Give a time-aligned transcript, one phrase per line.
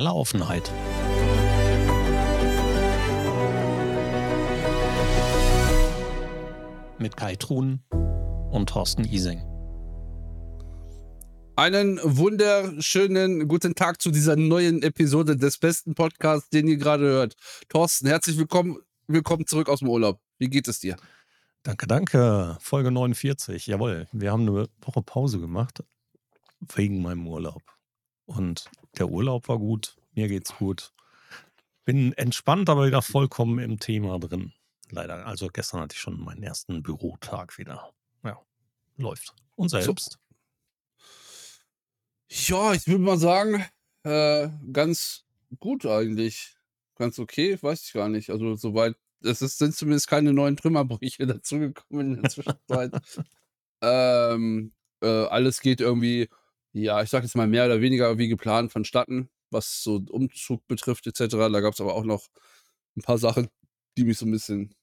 [0.00, 0.72] totale Offenheit.
[6.98, 7.82] Mit Kai Truhn
[8.50, 9.42] und Thorsten Ising.
[11.56, 17.34] Einen wunderschönen guten Tag zu dieser neuen Episode des besten Podcasts, den ihr gerade hört.
[17.68, 20.20] Thorsten, herzlich willkommen, willkommen zurück aus dem Urlaub.
[20.38, 20.96] Wie geht es dir?
[21.62, 22.56] Danke, danke.
[22.60, 23.66] Folge 49.
[23.66, 25.84] Jawohl, wir haben eine Woche Pause gemacht
[26.74, 27.62] wegen meinem Urlaub.
[28.24, 30.92] Und der Urlaub war gut, mir geht's gut.
[31.84, 34.52] Bin entspannt, aber wieder vollkommen im Thema drin.
[34.90, 35.26] Leider.
[35.26, 37.92] Also gestern hatte ich schon meinen ersten Bürotag wieder.
[38.24, 38.40] Ja,
[38.96, 39.34] läuft.
[39.56, 40.18] Und selbst.
[42.28, 42.54] So.
[42.54, 43.64] Ja, ich würde mal sagen,
[44.04, 45.24] äh, ganz
[45.58, 46.56] gut eigentlich.
[46.96, 48.30] Ganz okay, weiß ich gar nicht.
[48.30, 52.92] Also soweit, es ist, sind zumindest keine neuen Trümmerbrüche dazugekommen in der Zwischenzeit.
[53.82, 56.28] ähm, äh, alles geht irgendwie
[56.72, 61.06] ja, ich sag jetzt mal mehr oder weniger wie geplant vonstatten, was so Umzug betrifft
[61.06, 61.36] etc.
[61.36, 62.28] Da gab es aber auch noch
[62.96, 63.48] ein paar Sachen,
[63.96, 64.74] die mich so ein bisschen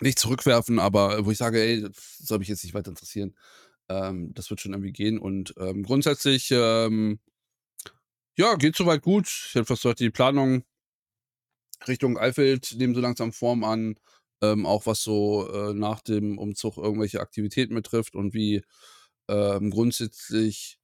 [0.00, 3.36] nicht zurückwerfen, aber wo ich sage, ey, das soll mich jetzt nicht weiter interessieren.
[3.88, 5.18] Ähm, das wird schon irgendwie gehen.
[5.18, 7.20] Und ähm, grundsätzlich, ähm,
[8.38, 9.26] ja, geht soweit gut.
[9.48, 10.64] Ich habe fast die Planung
[11.86, 13.96] Richtung Eifeld nehmen so langsam Form an.
[14.42, 18.62] Ähm, auch was so äh, nach dem Umzug irgendwelche Aktivitäten betrifft und wie
[19.28, 20.79] ähm, grundsätzlich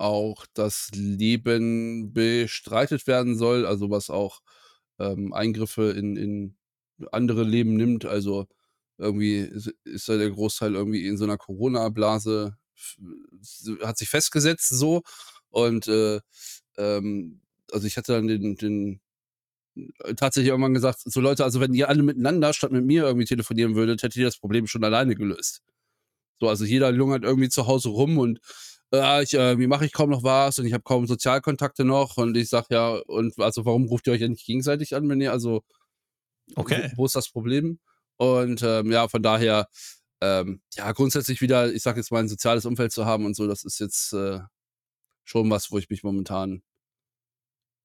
[0.00, 4.40] auch das Leben bestreitet werden soll, also was auch
[4.98, 6.56] ähm, Eingriffe in, in
[7.12, 8.04] andere Leben nimmt.
[8.04, 8.46] Also
[8.98, 12.56] irgendwie ist, ist da der Großteil irgendwie in so einer Corona-Blase,
[13.82, 15.02] hat sich festgesetzt so.
[15.50, 16.20] Und äh,
[16.76, 17.40] ähm,
[17.72, 19.00] also ich hatte dann den, den
[19.76, 23.26] äh, tatsächlich irgendwann gesagt, so Leute, also wenn ihr alle miteinander statt mit mir irgendwie
[23.26, 25.62] telefonieren würdet, hättet ihr das Problem schon alleine gelöst.
[26.40, 28.40] So, also jeder lungert irgendwie zu Hause rum und
[28.92, 32.16] äh, ich, äh, wie mache ich kaum noch was und ich habe kaum Sozialkontakte noch
[32.16, 35.20] und ich sage ja, und also warum ruft ihr euch ja nicht gegenseitig an, wenn
[35.20, 35.62] ihr, also
[36.56, 36.90] okay.
[36.92, 37.78] wo, wo ist das Problem?
[38.16, 39.68] Und ähm, ja, von daher,
[40.20, 43.46] ähm, ja, grundsätzlich wieder, ich sage jetzt mal, ein soziales Umfeld zu haben und so,
[43.46, 44.40] das ist jetzt äh,
[45.24, 46.62] schon was, wo ich mich momentan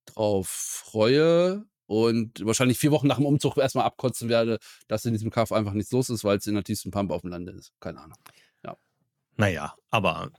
[0.06, 5.30] drauf freue und wahrscheinlich vier Wochen nach dem Umzug erstmal abkotzen werde, dass in diesem
[5.32, 7.74] Kaff einfach nichts los ist, weil es in der tiefsten Pampe auf dem Lande ist.
[7.80, 8.18] Keine Ahnung.
[9.38, 10.32] Naja, aber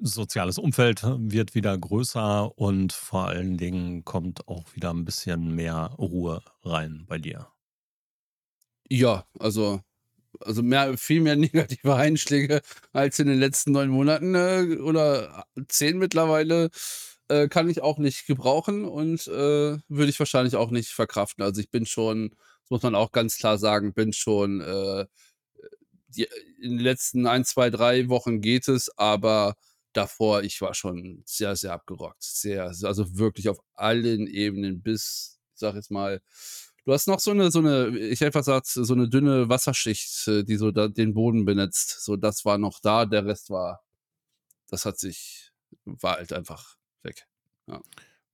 [0.00, 5.94] soziales Umfeld wird wieder größer und vor allen Dingen kommt auch wieder ein bisschen mehr
[5.98, 7.48] Ruhe rein bei dir.
[8.88, 9.80] Ja, also,
[10.40, 15.98] also mehr, viel mehr negative Einschläge als in den letzten neun Monaten äh, oder zehn
[15.98, 16.70] mittlerweile
[17.28, 21.44] äh, kann ich auch nicht gebrauchen und äh, würde ich wahrscheinlich auch nicht verkraften.
[21.44, 22.30] Also ich bin schon,
[22.62, 25.06] das muss man auch ganz klar sagen, bin schon äh,
[26.16, 26.28] die,
[26.60, 29.56] in den letzten ein, zwei, drei Wochen geht es, aber
[29.92, 32.22] davor, ich war schon sehr, sehr abgerockt.
[32.22, 36.20] Sehr, also wirklich auf allen Ebenen bis, sag jetzt mal,
[36.84, 40.44] du hast noch so eine, so eine, ich einfach gesagt, so eine dünne Wasserschicht, äh,
[40.44, 42.02] die so da, den Boden benetzt.
[42.02, 43.84] So, das war noch da, der Rest war,
[44.68, 45.52] das hat sich,
[45.84, 47.26] war halt einfach weg.
[47.66, 47.80] Ja.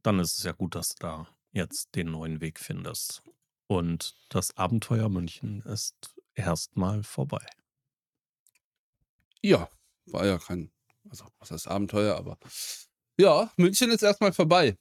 [0.03, 3.23] Dann ist es ja gut, dass du da jetzt den neuen Weg findest.
[3.67, 7.45] Und das Abenteuer München ist erstmal vorbei.
[9.47, 9.71] Ja,
[10.07, 10.73] war ja kein,
[11.09, 12.37] also was heißt Abenteuer, aber
[13.17, 14.77] ja, München ist erstmal vorbei.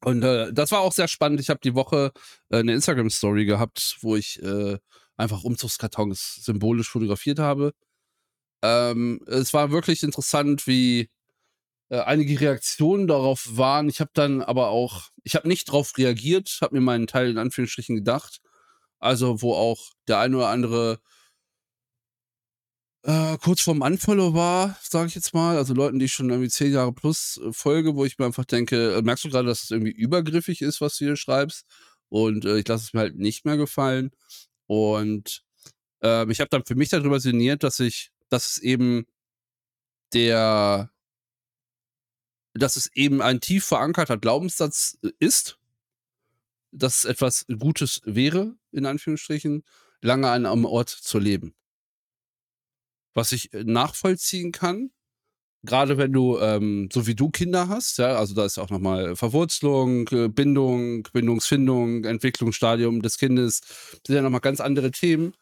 [0.00, 1.38] Und äh, das war auch sehr spannend.
[1.40, 2.10] Ich habe die Woche
[2.48, 4.78] äh, eine Instagram-Story gehabt, wo ich äh,
[5.18, 7.74] einfach Umzugskartons symbolisch fotografiert habe.
[8.62, 11.10] Ähm, es war wirklich interessant, wie
[11.90, 13.90] äh, einige Reaktionen darauf waren.
[13.90, 17.36] Ich habe dann aber auch, ich habe nicht darauf reagiert, habe mir meinen Teil in
[17.36, 18.40] Anführungsstrichen gedacht.
[18.98, 21.00] Also, wo auch der eine oder andere
[23.04, 25.58] äh, kurz vorm Unfollow war, sage ich jetzt mal.
[25.58, 28.94] Also Leuten, die schon irgendwie zehn Jahre plus äh, folge, wo ich mir einfach denke,
[28.94, 31.66] äh, merkst du gerade, dass es irgendwie übergriffig ist, was du hier schreibst?
[32.08, 34.10] Und äh, ich lasse es mir halt nicht mehr gefallen.
[34.66, 35.44] Und
[36.02, 39.06] äh, ich habe dann für mich darüber sinniert, dass ich, dass es eben
[40.14, 40.90] der,
[42.54, 45.58] dass es eben ein tief verankerter Glaubenssatz ist,
[46.72, 49.62] dass es etwas Gutes wäre, in Anführungsstrichen,
[50.00, 51.54] lange an einem Ort zu leben
[53.14, 54.90] was ich äh, nachvollziehen kann.
[55.62, 59.16] Gerade wenn du, ähm, so wie du Kinder hast, ja, also da ist auch nochmal
[59.16, 63.62] Verwurzelung, äh, Bindung, Bindungsfindung, Entwicklungsstadium des Kindes,
[64.06, 65.32] sind ja nochmal ganz andere Themen,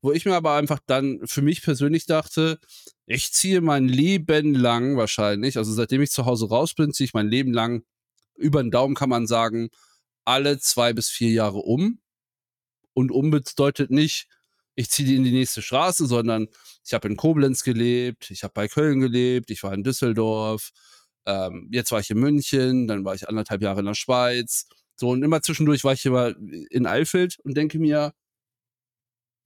[0.00, 2.58] wo ich mir aber einfach dann für mich persönlich dachte,
[3.04, 7.14] ich ziehe mein Leben lang wahrscheinlich, also seitdem ich zu Hause raus bin, ziehe ich
[7.14, 7.82] mein Leben lang
[8.36, 9.70] über den Daumen kann man sagen,
[10.24, 12.00] alle zwei bis vier Jahre um.
[12.94, 14.28] Und um bedeutet nicht,
[14.76, 16.48] ich ziehe in die nächste Straße, sondern
[16.86, 20.70] ich habe in Koblenz gelebt, ich habe bei Köln gelebt, ich war in Düsseldorf,
[21.26, 24.66] Ähm, jetzt war ich in München, dann war ich anderthalb Jahre in der Schweiz.
[24.96, 26.34] So, und immer zwischendurch war ich immer
[26.70, 28.12] in Eifeld und denke mir,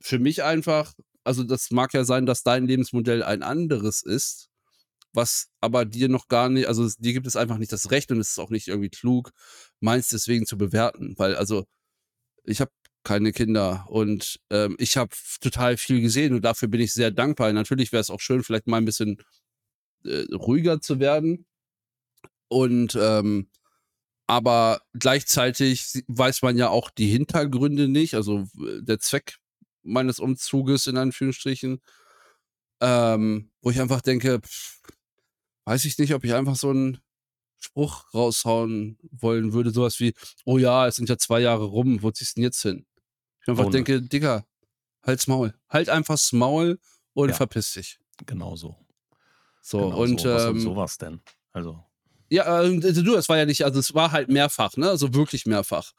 [0.01, 0.93] für mich einfach,
[1.25, 4.49] also das mag ja sein, dass dein Lebensmodell ein anderes ist,
[5.15, 8.21] was aber dir noch gar nicht, also dir gibt es einfach nicht das Recht und
[8.21, 9.33] es ist auch nicht irgendwie klug,
[9.81, 11.67] meins deswegen zu bewerten, weil also
[12.45, 16.93] ich habe keine Kinder und ähm, ich habe total viel gesehen und dafür bin ich
[16.93, 17.53] sehr dankbar.
[17.53, 19.23] Natürlich wäre es auch schön, vielleicht mal ein bisschen
[20.05, 21.47] äh, ruhiger zu werden
[22.49, 23.49] und ähm,
[24.27, 29.39] aber gleichzeitig weiß man ja auch die Hintergründe nicht, also der Zweck
[29.83, 31.81] meines Umzuges in Anführungsstrichen,
[32.81, 34.83] ähm, wo ich einfach denke, pff,
[35.65, 36.99] weiß ich nicht, ob ich einfach so einen
[37.59, 40.15] Spruch raushauen wollen würde, sowas wie,
[40.45, 42.87] oh ja, es sind ja zwei Jahre rum, wo ziehst du denn jetzt hin?
[43.43, 43.73] Ich einfach Oh, ne.
[43.73, 44.45] denke, Digga,
[45.03, 45.55] halt's Maul.
[45.69, 46.79] Halt einfach das Maul
[47.15, 47.35] und Ja.
[47.35, 47.99] verpiss dich.
[48.27, 48.77] Genau so.
[49.63, 50.31] So, genau und so.
[50.33, 51.21] Was ähm, sowas denn?
[51.53, 51.83] Also,
[52.29, 54.89] Ja, also du, es war ja nicht, also es war halt mehrfach, ne?
[54.89, 55.93] Also wirklich mehrfach.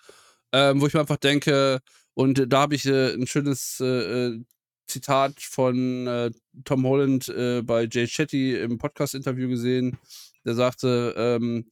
[0.53, 1.79] Ähm, wo ich mir einfach denke,
[2.13, 3.85] und äh, da habe ich äh, ein schönes äh,
[4.27, 4.43] äh,
[4.87, 6.31] Zitat von äh,
[6.65, 9.97] Tom Holland äh, bei Jay Shetty im Podcast-Interview gesehen.
[10.45, 11.69] Der sagte, ähm,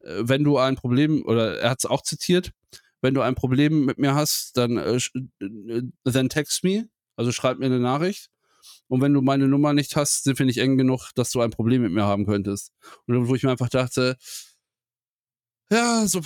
[0.00, 2.52] äh, wenn du ein Problem, oder er hat es auch zitiert,
[3.00, 4.96] wenn du ein Problem mit mir hast, dann äh,
[5.40, 8.30] äh, then text me, also schreib mir eine Nachricht.
[8.88, 11.50] Und wenn du meine Nummer nicht hast, sind wir nicht eng genug, dass du ein
[11.50, 12.72] Problem mit mir haben könntest.
[13.06, 14.16] Und wo ich mir einfach dachte,
[15.72, 16.20] ja, so,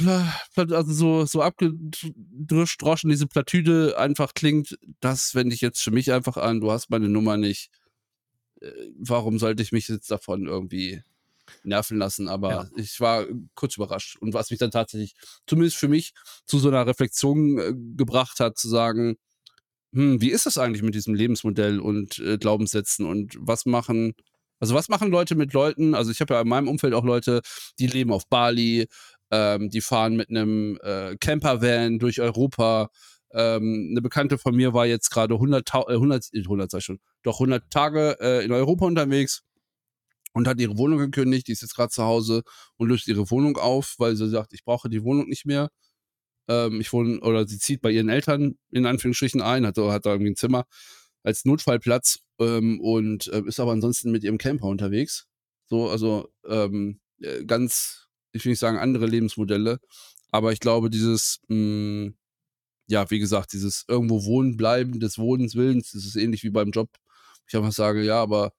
[0.56, 6.38] also so, so abgedroschen diese Platüde einfach klingt, das wende ich jetzt für mich einfach
[6.38, 7.70] an, du hast meine Nummer nicht.
[8.60, 11.02] Äh, Warum sollte ich mich jetzt davon irgendwie
[11.62, 12.29] nerven lassen?
[12.29, 12.69] Aber Ja.
[12.76, 14.17] ich war kurz überrascht.
[14.20, 15.14] Und was mich dann tatsächlich,
[15.46, 16.12] zumindest für mich,
[16.46, 19.17] zu so einer Reflexion äh, gebracht hat, zu sagen,
[19.94, 24.14] hm, wie ist das eigentlich mit diesem Lebensmodell und äh, Glaubenssätzen und was machen,
[24.61, 25.94] also was machen Leute mit Leuten?
[25.94, 27.43] Also ich habe ja in meinem Umfeld auch Leute,
[27.79, 28.87] die leben auf Bali,
[29.31, 32.91] ähm, die fahren mit einem äh, Campervan durch Europa.
[33.32, 36.85] Ähm, eine Bekannte von mir war jetzt gerade 100, Tau- äh, 100, 100 sag ich
[36.85, 39.43] schon, doch 100 Tage äh, in Europa unterwegs
[40.34, 41.48] und hat ihre Wohnung gekündigt.
[41.48, 42.42] Die ist jetzt gerade zu Hause
[42.76, 45.70] und löst ihre Wohnung auf, weil sie sagt, ich brauche die Wohnung nicht mehr.
[46.48, 50.12] Ähm, ich wohne, oder sie zieht bei ihren Eltern in Anführungsstrichen ein, hat, hat da
[50.12, 50.66] irgendwie ein Zimmer
[51.22, 55.26] als Notfallplatz ähm, und äh, ist aber ansonsten mit ihrem Camper unterwegs.
[55.66, 59.78] So, also ähm, äh, ganz, ich will nicht sagen andere Lebensmodelle,
[60.31, 62.12] aber ich glaube, dieses, mh,
[62.88, 66.70] ja, wie gesagt, dieses irgendwo wohnen bleiben, des Wohnens Willens, das ist ähnlich wie beim
[66.70, 66.90] Job.
[67.48, 68.52] Ich einfach sage, ja, aber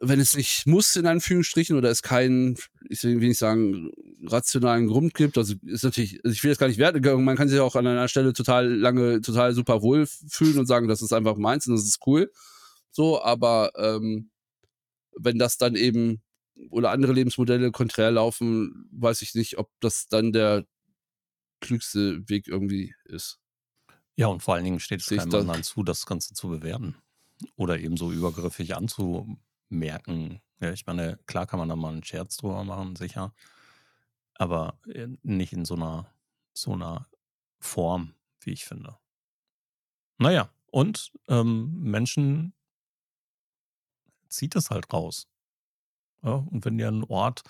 [0.00, 2.56] wenn es nicht muss, in Anführungsstrichen, oder es keinen,
[2.88, 3.90] ich will nicht sagen,
[4.24, 7.48] rationalen Grund gibt, also ist natürlich, also ich will jetzt gar nicht werten, man kann
[7.48, 11.12] sich auch an einer Stelle total lange, total super wohl fühlen und sagen, das ist
[11.12, 12.30] einfach meins und das ist cool.
[12.90, 14.30] So, aber ähm,
[15.16, 16.22] wenn das dann eben
[16.70, 20.64] oder andere Lebensmodelle konträr laufen, weiß ich nicht, ob das dann der
[21.60, 23.38] klügste Weg irgendwie ist.
[24.16, 26.96] ja, und vor allen Dingen steht es keinem anderen zu, das Ganze zu bewerten.
[27.56, 28.74] Oder eben so übergriffig
[29.68, 30.40] anzumerken.
[30.60, 33.32] Ja, ich meine, klar kann man da mal einen Scherz drüber machen, sicher.
[34.34, 36.12] Aber äh, nicht in so einer,
[36.52, 37.06] so einer
[37.58, 38.98] Form, wie ich finde.
[40.18, 42.54] Naja, und ähm, Menschen
[44.28, 45.28] zieht es halt raus.
[46.22, 47.42] Ja, und wenn dir ein Ort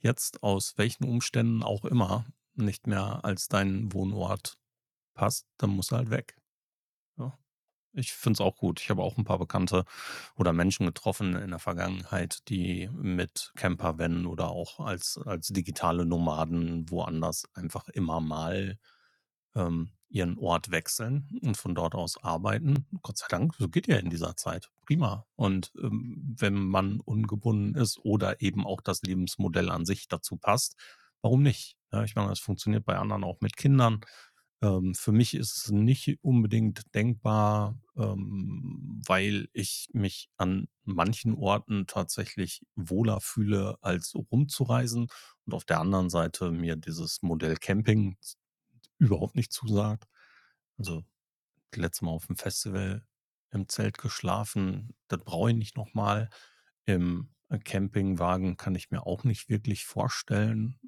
[0.00, 2.24] jetzt aus welchen Umständen auch immer
[2.54, 4.58] nicht mehr als dein Wohnort
[5.14, 6.37] passt, dann muss er halt weg.
[7.92, 8.80] Ich finde es auch gut.
[8.80, 9.84] Ich habe auch ein paar Bekannte
[10.36, 16.90] oder Menschen getroffen in der Vergangenheit, die mit Campervan oder auch als, als digitale Nomaden
[16.90, 18.78] woanders einfach immer mal
[19.54, 22.86] ähm, ihren Ort wechseln und von dort aus arbeiten.
[23.02, 24.70] Gott sei Dank, so geht ja in dieser Zeit.
[24.86, 25.26] Prima.
[25.36, 30.76] Und ähm, wenn man ungebunden ist oder eben auch das Lebensmodell an sich dazu passt,
[31.20, 31.76] warum nicht?
[31.92, 34.00] Ja, ich meine, das funktioniert bei anderen auch mit Kindern.
[34.60, 41.86] Ähm, für mich ist es nicht unbedingt denkbar, ähm, weil ich mich an manchen Orten
[41.86, 45.08] tatsächlich wohler fühle, als rumzureisen.
[45.46, 48.16] Und auf der anderen Seite mir dieses Modell Camping
[48.98, 50.08] überhaupt nicht zusagt.
[50.78, 51.04] Also
[51.74, 53.04] letztes Mal auf dem Festival
[53.50, 56.30] im Zelt geschlafen, das brauche ich nicht nochmal.
[56.86, 60.78] Im äh, Campingwagen kann ich mir auch nicht wirklich vorstellen.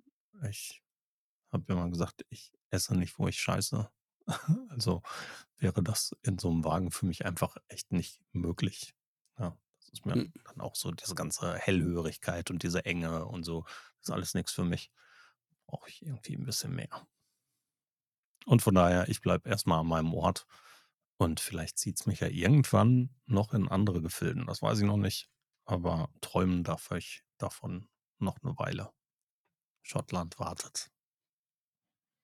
[0.51, 0.83] Ich
[1.53, 3.91] habe immer gesagt, ich esse nicht, wo ich scheiße.
[4.71, 5.03] Also
[5.59, 8.95] wäre das in so einem Wagen für mich einfach echt nicht möglich.
[9.39, 10.33] Ja, das ist mir Hm.
[10.45, 13.63] dann auch so diese ganze Hellhörigkeit und diese Enge und so.
[13.65, 14.91] Das ist alles nichts für mich.
[15.67, 17.07] Brauche ich irgendwie ein bisschen mehr.
[18.47, 20.47] Und von daher, ich bleibe erstmal an meinem Ort.
[21.19, 24.47] Und vielleicht zieht es mich ja irgendwann noch in andere Gefilden.
[24.47, 25.29] Das weiß ich noch nicht.
[25.67, 28.91] Aber träumen darf ich davon noch eine Weile.
[29.83, 30.91] Schottland wartet.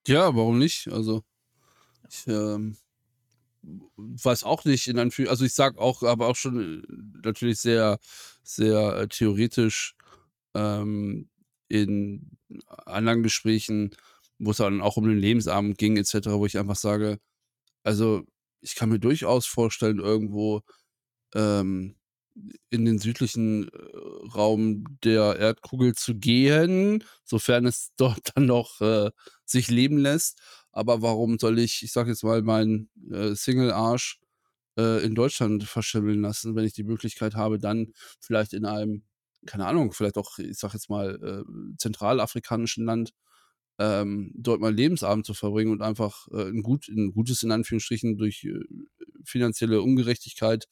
[0.06, 0.88] Ja, warum nicht?
[0.88, 1.22] Also,
[2.10, 2.76] ich ähm,
[3.96, 7.98] weiß auch nicht, in Anführungszeichen, also ich sag auch, aber auch schon äh, natürlich sehr,
[8.42, 9.94] sehr äh, theoretisch
[10.54, 11.28] ähm,
[11.68, 12.30] in
[12.86, 13.90] anderen Gesprächen,
[14.38, 17.18] wo es dann auch um den Lebensabend ging, etc., wo ich einfach sage,
[17.84, 18.24] also
[18.62, 20.62] ich kann mir durchaus vorstellen, irgendwo
[21.34, 21.96] ähm,
[22.70, 29.10] in den südlichen äh, Raum der Erdkugel zu gehen, sofern es dort dann noch äh,
[29.44, 30.40] sich leben lässt.
[30.72, 34.20] Aber warum soll ich, ich sag jetzt mal, meinen äh, Single-Arsch
[34.78, 39.04] äh, in Deutschland verschimmeln lassen, wenn ich die Möglichkeit habe, dann vielleicht in einem,
[39.46, 43.12] keine Ahnung, vielleicht auch, ich sag jetzt mal, äh, zentralafrikanischen Land
[43.78, 48.16] ähm, dort mal Lebensabend zu verbringen und einfach äh, ein, gut, ein gutes, in Anführungsstrichen,
[48.16, 48.60] durch äh,
[49.24, 50.66] finanzielle Ungerechtigkeit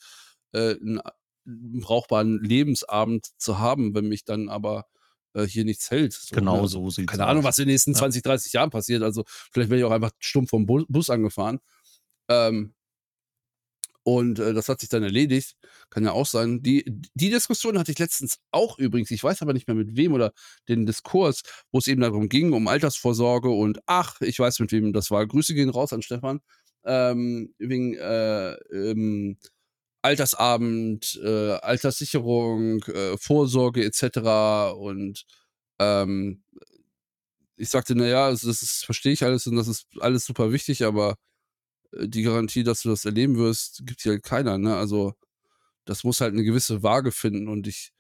[0.53, 1.01] äh, ein
[1.45, 4.87] brauchbaren Lebensabend zu haben, wenn mich dann aber
[5.35, 6.13] äh, hier nichts hält.
[6.13, 6.69] So, genau ne?
[6.69, 7.99] so sieht Keine Ahnung, was in den nächsten ja.
[7.99, 9.03] 20, 30 Jahren passiert.
[9.03, 11.61] Also vielleicht werde ich auch einfach stumpf vom Bu Bus angefahren.
[12.29, 12.75] Ähm,
[14.07, 15.57] und äh, das hat sich dann erledigt.
[15.89, 16.63] Kann ja auch sein.
[16.63, 16.85] Die,
[17.15, 19.11] die Diskussion hatte ich letztens auch übrigens.
[19.11, 20.33] Ich weiß aber nicht mehr mit wem oder
[20.69, 24.93] den Diskurs, wo es eben darum ging, um Altersvorsorge und ach, ich weiß mit wem
[24.93, 25.27] das war.
[25.27, 26.41] Grüße gehen raus an Stefan.
[26.85, 29.39] Ähm, wegen äh, ähm,
[30.05, 34.75] Altersabend, äh, Alterssicherung, äh, Vorsorge etc.
[34.77, 35.25] Und
[35.79, 36.43] ähm,
[37.57, 41.17] ich sagte, naja, das, das verstehe ich alles und das ist alles super wichtig, aber
[41.93, 44.59] äh, die Garantie, dass du das erleben wirst, gibt hier halt keiner.
[44.59, 44.77] Ne?
[44.77, 45.15] Also
[45.87, 47.93] das muss halt eine gewisse Waage finden und ich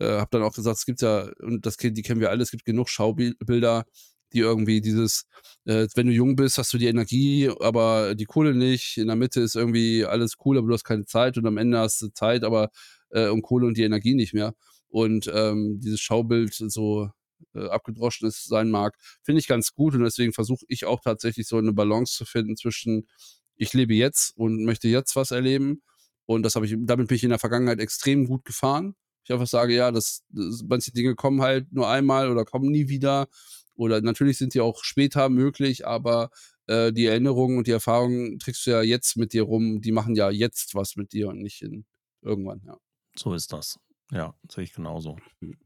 [0.00, 2.50] äh, habe dann auch gesagt, es gibt ja, und das die kennen wir alle, es
[2.50, 3.84] gibt genug Schaubilder,
[4.32, 5.26] die irgendwie dieses,
[5.64, 8.98] äh, wenn du jung bist, hast du die Energie, aber die Kohle nicht.
[8.98, 11.78] In der Mitte ist irgendwie alles cool, aber du hast keine Zeit und am Ende
[11.78, 12.70] hast du Zeit, aber
[13.10, 14.54] äh, und Kohle und die Energie nicht mehr.
[14.88, 17.10] Und ähm, dieses Schaubild so
[17.54, 21.46] äh, abgedroschen ist sein mag, finde ich ganz gut und deswegen versuche ich auch tatsächlich
[21.46, 23.08] so eine Balance zu finden zwischen
[23.56, 25.82] ich lebe jetzt und möchte jetzt was erleben
[26.26, 28.94] und das habe ich damit bin ich in der Vergangenheit extrem gut gefahren.
[29.24, 32.88] Ich einfach sage, ja, das, das manche Dinge kommen halt nur einmal oder kommen nie
[32.88, 33.28] wieder
[33.74, 36.30] oder natürlich sind die auch später möglich, aber
[36.66, 39.80] äh, die Erinnerungen und die Erfahrungen trägst du ja jetzt mit dir rum.
[39.80, 41.84] Die machen ja jetzt was mit dir und nicht in
[42.20, 42.76] irgendwann, ja.
[43.16, 43.78] So ist das.
[44.10, 45.16] Ja, sehe ich genauso.
[45.40, 45.56] Hm.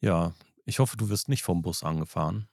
[0.00, 0.34] Ja,
[0.64, 2.48] ich hoffe, du wirst nicht vom Bus angefahren.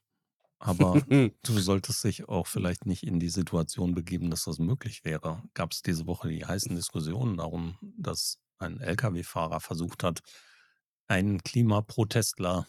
[0.60, 0.94] Aber
[1.44, 5.44] du solltest dich auch vielleicht nicht in die Situation begeben, dass das möglich wäre.
[5.54, 10.22] Gab es diese Woche die heißen Diskussionen darum, dass ein Lkw-Fahrer versucht hat,
[11.08, 12.68] einen Klimaprotestler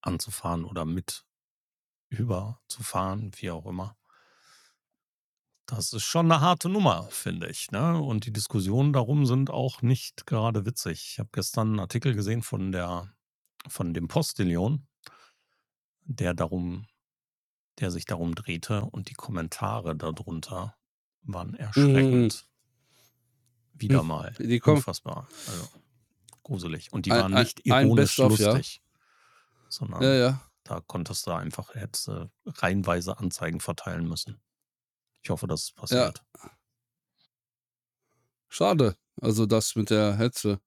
[0.00, 1.24] anzufahren oder mit
[2.08, 3.96] überzufahren, wie auch immer.
[5.66, 7.70] Das ist schon eine harte Nummer, finde ich.
[7.70, 7.98] Ne?
[7.98, 11.08] Und die Diskussionen darum sind auch nicht gerade witzig.
[11.12, 13.14] Ich habe gestern einen Artikel gesehen von der
[13.68, 14.86] von dem Postillion,
[16.04, 16.86] der darum,
[17.80, 20.76] der sich darum drehte und die Kommentare darunter
[21.22, 22.46] waren erschreckend.
[23.74, 24.32] Wieder mal.
[24.38, 25.28] Die Unfassbar.
[25.48, 25.68] Also,
[26.42, 26.92] gruselig.
[26.92, 28.76] Und die waren ein, nicht ironisch lustig.
[28.76, 28.84] Ja
[29.74, 30.40] sondern ja, ja.
[30.64, 34.40] da konntest du einfach jetzt äh, reihenweise Anzeigen verteilen müssen.
[35.22, 36.22] Ich hoffe, das passiert.
[36.42, 36.50] Ja.
[38.48, 38.96] Schade.
[39.20, 40.60] Also das mit der Hetze.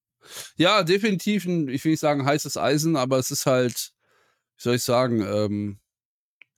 [0.55, 3.93] Ja, definitiv ein, ich will nicht sagen heißes Eisen, aber es ist halt,
[4.57, 5.79] wie soll ich sagen, ähm,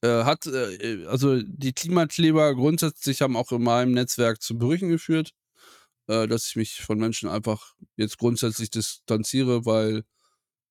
[0.02, 5.34] äh, hat, äh, also die Klimakleber grundsätzlich haben auch in meinem Netzwerk zu Brüchen geführt,
[6.10, 10.04] äh, dass ich mich von Menschen einfach jetzt grundsätzlich distanziere, weil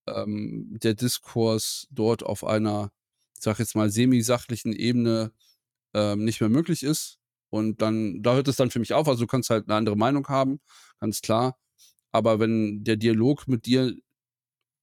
[0.07, 2.90] ähm, der Diskurs dort auf einer,
[3.37, 5.33] ich sag jetzt mal, semi-sachlichen Ebene
[5.95, 7.18] ähm, nicht mehr möglich ist.
[7.50, 9.09] Und dann, da hört es dann für mich auf.
[9.09, 10.61] Also du kannst halt eine andere Meinung haben,
[11.00, 11.57] ganz klar.
[12.11, 13.95] Aber wenn der Dialog mit dir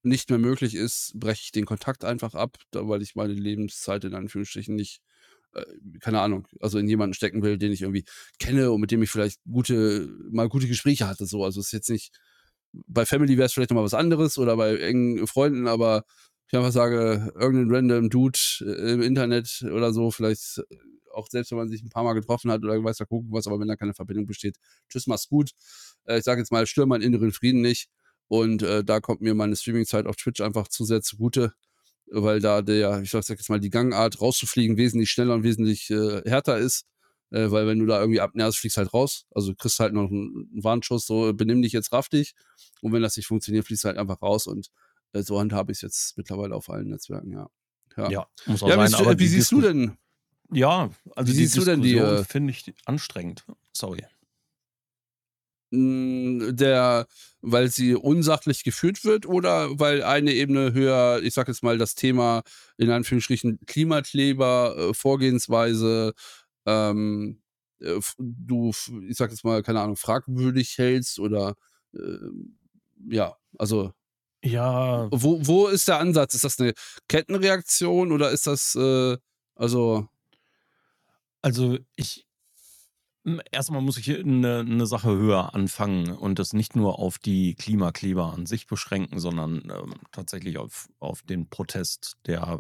[0.03, 4.13] nicht mehr möglich ist, breche ich den Kontakt einfach ab, weil ich meine Lebenszeit in
[4.13, 5.01] Anführungsstrichen nicht,
[6.01, 8.05] keine Ahnung, also in jemanden stecken will, den ich irgendwie
[8.39, 11.25] kenne und mit dem ich vielleicht gute, mal gute Gespräche hatte.
[11.25, 12.13] So, also es ist jetzt nicht,
[12.71, 16.03] bei Family wäre es vielleicht nochmal was anderes oder bei engen Freunden, aber
[16.47, 20.75] ich einfach sage, irgendein random Dude äh, im Internet oder so, vielleicht äh,
[21.13, 23.47] auch selbst wenn man sich ein paar Mal getroffen hat oder weiß da gucken was,
[23.47, 24.57] aber wenn da keine Verbindung besteht,
[24.89, 25.51] tschüss, mach's gut.
[26.05, 27.89] Äh, ich sage jetzt mal, stör meinen inneren Frieden nicht.
[28.27, 31.53] Und äh, da kommt mir meine Streaming-Zeit auf Twitch einfach zu sehr zugute,
[32.07, 36.21] weil da der, ich sag jetzt mal, die Gangart rauszufliegen wesentlich schneller und wesentlich äh,
[36.25, 36.85] härter ist
[37.31, 39.25] äh, weil wenn du da irgendwie abnährst, fliegst halt raus.
[39.31, 42.33] Also kriegst halt noch einen, Warnschuss, so benimm dich jetzt raff dich.
[42.81, 44.69] Und wenn das nicht funktioniert, fliegst du halt einfach raus und
[45.13, 47.49] äh, so handhabe ich es jetzt mittlerweile auf allen Netzwerken, ja.
[47.97, 49.01] Ja, ja muss auch ja, sein.
[49.01, 49.97] Aber wie siehst du denn?
[50.51, 51.97] Ja, also wie siehst du denn die?
[51.97, 53.45] Äh, finde ich anstrengend.
[53.73, 54.05] Sorry.
[55.71, 57.07] Hm, der
[57.41, 61.93] weil sie unsachlich geführt wird oder weil eine Ebene höher, ich sage jetzt mal, das
[61.95, 62.41] Thema
[62.77, 66.13] in Anführungsstrichen Klimakleber, äh, Vorgehensweise,
[66.65, 67.41] ähm,
[67.81, 68.71] äh, du
[69.09, 71.55] ich sage jetzt mal, keine Ahnung, fragwürdig hältst oder,
[71.95, 72.57] ähm,
[73.09, 73.91] ja, also
[74.43, 75.11] Ja.
[75.11, 76.35] wo wo ist der Ansatz?
[76.35, 76.73] Ist das 'ne
[77.07, 79.17] Kettenreaktion oder ist das, äh
[79.55, 80.07] also
[81.43, 82.25] Also, ich
[83.25, 86.99] hm, erst mal muss ich hier 'ne 'ne Sache höher anfangen und das nicht nur
[86.99, 92.59] auf die Klimakleber an sich beschränken, sondern, ähm, tatsächlich auf auf den Protest, der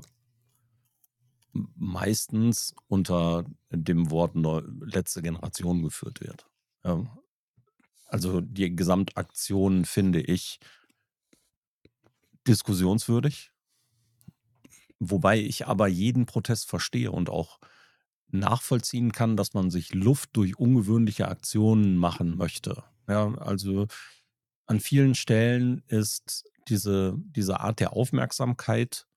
[1.75, 4.35] meistens unter dem Wort
[4.81, 6.45] letzte Generation geführt wird.
[6.83, 7.09] Ähm,
[8.07, 10.59] also, die Gesamtaktion finde ich
[12.47, 13.51] diskussionswürdig.
[14.99, 17.59] Wobei ich aber jeden Protest verstehe und auch
[18.29, 22.83] nachvollziehen kann, dass man sich Luft durch ungewöhnliche Aktionen machen möchte.
[23.07, 23.87] Ja, also,
[24.67, 29.07] an vielen Stellen ist diese diese Art der Aufmerksamkeit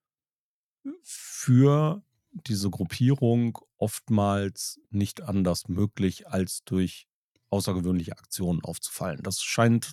[1.03, 7.07] für diese Gruppierung oftmals nicht anders möglich, als durch
[7.51, 9.23] außergewöhnliche Aktionen aufzufallen.
[9.23, 9.93] Das scheint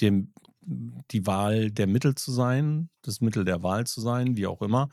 [0.00, 0.32] dem
[0.64, 4.88] die Wahl der Mittel zu sein das Mittel der Wahl zu sein, wie auch immer.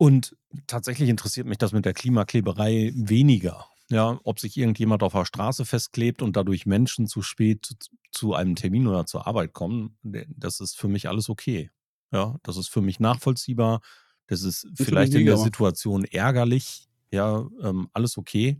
[0.00, 0.34] Und
[0.66, 5.66] tatsächlich interessiert mich das mit der Klimakleberei weniger, ja, ob sich irgendjemand auf der Straße
[5.66, 7.76] festklebt und dadurch Menschen zu spät
[8.10, 11.70] zu einem Termin oder zur Arbeit kommen, das ist für mich alles okay.
[12.12, 13.82] Ja, das ist für mich nachvollziehbar.
[14.26, 18.58] Das ist mich vielleicht in der Situation ärgerlich, ja, ähm, alles okay.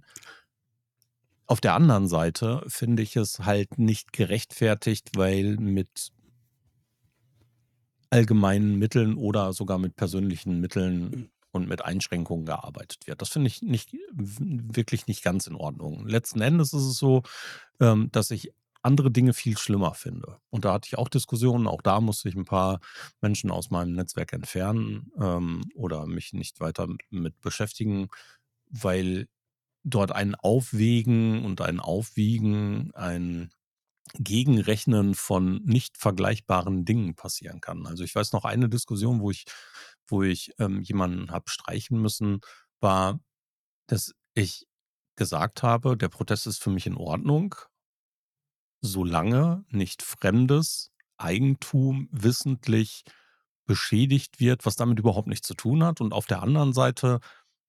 [1.46, 6.12] Auf der anderen Seite finde ich es halt nicht gerechtfertigt, weil mit
[8.10, 13.22] allgemeinen Mitteln oder sogar mit persönlichen Mitteln und mit Einschränkungen gearbeitet wird.
[13.22, 16.06] Das finde ich nicht wirklich nicht ganz in Ordnung.
[16.08, 17.22] Letzten Endes ist es so,
[17.80, 18.52] ähm, dass ich
[18.82, 20.38] andere Dinge viel schlimmer finde.
[20.50, 21.66] Und da hatte ich auch Diskussionen.
[21.68, 22.80] Auch da musste ich 'n paar
[23.20, 28.08] Menschen aus meinem Netzwerk entfernen, ähm, oder mich nicht weiter mit beschäftigen,
[28.70, 29.28] weil
[29.84, 33.50] dort ein Aufwägen und ein Aufwiegen, ein
[34.18, 37.86] Gegenrechnen von nicht vergleichbaren Dingen passieren kann.
[37.86, 39.44] Also, ich weiß noch eine Diskussion, wo ich
[40.08, 42.40] wo ich, ähm, jemanden habe streichen müssen,
[42.80, 43.20] war,
[43.88, 44.66] dass ich
[45.16, 47.54] gesagt habe: „Der Protest ist für mich in Ordnung“
[48.82, 53.04] „solange nicht fremdes Eigentum wissentlich
[53.66, 57.20] beschädigt wird, was damit überhaupt nichts zu tun hat und auf der anderen Seite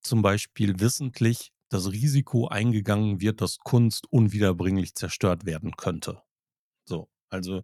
[0.02, 6.22] zum Beispiel wissentlich das Risiko eingegangen wird, dass Kunst unwiederbringlich zerstört werden könnte.“
[6.92, 7.64] So, also,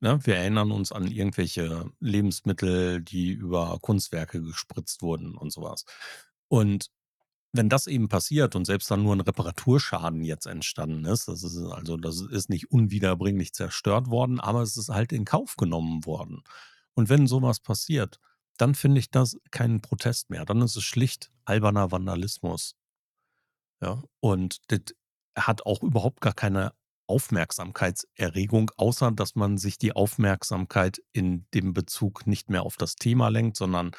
[0.00, 5.84] ne, wir erinnern uns an irgendwelche Lebensmittel, die über Kunstwerke gespritzt wurden und so was.
[6.48, 6.88] Und
[7.54, 11.58] wenn das eben passiert und selbst dann nur 'n Reparaturschaden jetzt entstanden ist, das ist
[11.58, 16.42] also das ist nicht unwiederbringlich zerstört worden, aber es ist halt in Kauf genommen worden.
[16.94, 18.20] Und wenn so was passiert,
[18.58, 20.44] dann finde ich das keinen Protest mehr.
[20.46, 22.74] Dann ist es schlicht alberner Vandalismus.
[23.82, 24.80] Ja, und das
[25.36, 26.72] hat auch überhaupt gar keine
[27.10, 33.28] Aufmerksamkeitserregung, außer dass man sich die Aufmerksamkeit in dem Bezug nicht mehr auf das Thema
[33.28, 33.92] lenkt, sondern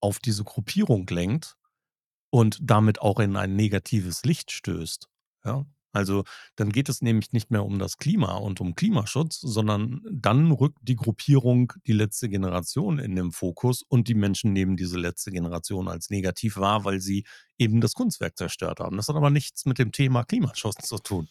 [0.00, 1.56] auf diese Gruppierung lenkt
[2.30, 5.08] und damit auch in ein negatives Licht stößt,
[5.44, 5.64] ja?
[5.92, 6.24] Also,
[6.56, 10.76] dann geht es nämlich nicht mehr um das Klima und um Klimaschutz, sondern dann rückt
[10.82, 15.88] die Gruppierung die letzte Generation in den Fokus und die Menschen nehmen diese letzte Generation
[15.88, 17.24] als negativ wahr, weil sie
[17.56, 18.98] eben das Kunstwerk zerstört haben.
[18.98, 21.28] Das hat aber nichts mit dem Thema Klimaschutz zu tun,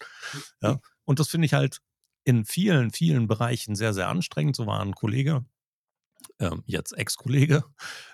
[0.61, 0.79] ja?
[1.05, 1.79] Und das finde ich halt
[2.25, 4.55] in vielen, vielen Bereichen sehr, sehr anstrengend.
[4.55, 5.45] So war 'n Kollege,
[6.39, 7.65] ähm, jetzt Ex-Kollege,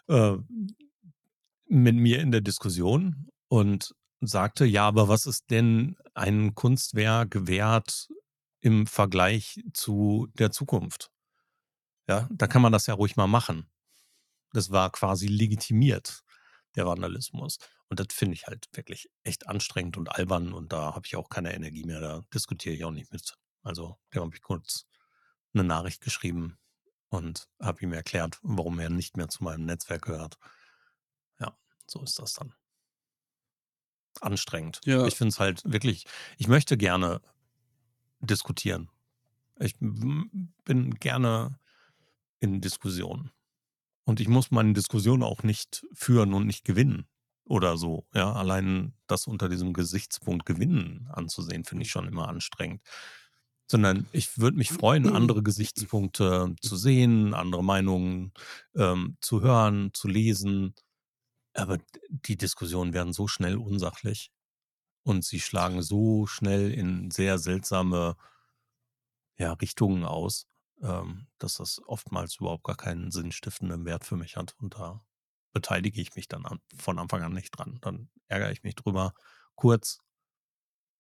[0.10, 0.38] äh,
[1.68, 8.10] mit mir in der Diskussion und sagte: „Ja, aber was ist denn ein Kunstwerk wert
[8.62, 11.12] im Vergleich zu der Zukunft?“
[12.10, 13.68] Ja, da kann man das ja ruhig mal machen.
[14.54, 16.24] Das war quasi legitimiert,
[16.76, 17.60] der Vandalismus.
[17.92, 21.28] Und das finde ich halt wirklich echt anstrengend und albern und da habe ich auch
[21.28, 23.36] keine Energie mehr, da diskutiere ich auch nicht mit.
[23.64, 24.86] Also, dem habe ich kurz
[25.54, 26.58] 'ne Nachricht geschrieben
[27.10, 30.38] und habe ihm erklärt, warum er nicht mehr zu meinem Netzwerk gehört.
[31.40, 31.56] Ja,
[31.88, 32.54] so ist das dann.
[34.20, 34.82] Anstrengend.
[34.86, 35.06] Ja.
[35.08, 36.06] Ich finde es halt wirklich
[36.38, 37.22] ich möchte gerne
[38.22, 38.90] diskutieren.
[39.60, 41.60] Ich bin gerne
[42.40, 43.32] in Diskussionen.
[44.06, 47.08] Und ich muss meine Diskussion auch nicht führen und nicht gewinnen
[47.46, 48.34] oder so, ja?
[48.34, 52.82] Allein das unter diesem Gesichtspunkt Gewinnen anzusehen, finde ich schon immer anstrengend.
[53.70, 58.34] Sondern ich würde mich freuen, andere Gesichtspunkte zu sehen, andere Meinungen,
[58.76, 60.76] ähm, zu hören, zu lesen.
[61.54, 64.32] Aber die Diskussionen werden so schnell unsachlich.
[65.04, 68.16] und sie schlagen so schnell in sehr seltsame
[69.38, 70.48] ja, Richtungen aus,
[70.82, 74.56] ähm, dass das oftmals überhaupt gar keinen sinnstiftenden Wert für mich hat.
[74.60, 75.04] Und da
[75.54, 77.80] beteilige ich mich dann an, von Anfang an nicht dran.
[77.82, 79.14] Dann ärgere ich mich drüber
[79.56, 80.00] kurz,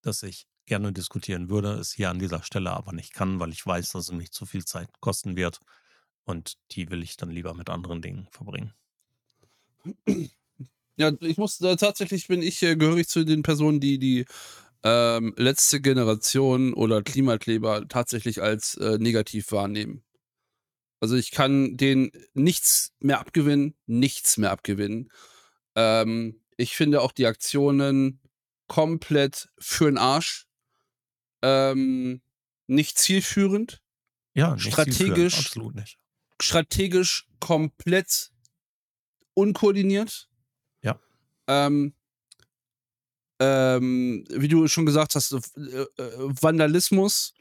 [0.01, 3.65] dass ich gerne diskutieren würde, es hier an dieser Stelle aber nicht kann, weil ich
[3.65, 5.59] weiß, dass es mich zu viel Zeit kosten wird.
[6.23, 8.73] Und die will ich dann lieber mit anderen Dingen verbringen.
[10.97, 14.25] Ja, ich muss äh, tatsächlich bin ich äh, gehörig zu den Personen, die die
[14.83, 20.03] ähm, letzte Generation oder Klimakleber tatsächlich als äh, negativ wahrnehmen.
[21.01, 25.11] Also ich kann denen nichts mehr abgewinnen, nichts mehr abgewinnen.
[25.75, 28.21] Ähm, ich finde auch die Aktionen
[28.67, 30.47] komplett für den Arsch.
[31.41, 32.21] Ähm,
[32.67, 33.81] nicht zielführend.
[34.35, 35.97] Ja, nicht strategisch, absolut nicht.
[36.39, 38.31] Strategisch komplett
[39.33, 40.29] unkoordiniert.
[40.83, 40.99] Ja.
[41.47, 41.95] Ähm,
[43.39, 47.33] ähm, wie du schon gesagt hast, äh, äh, Vandalismus.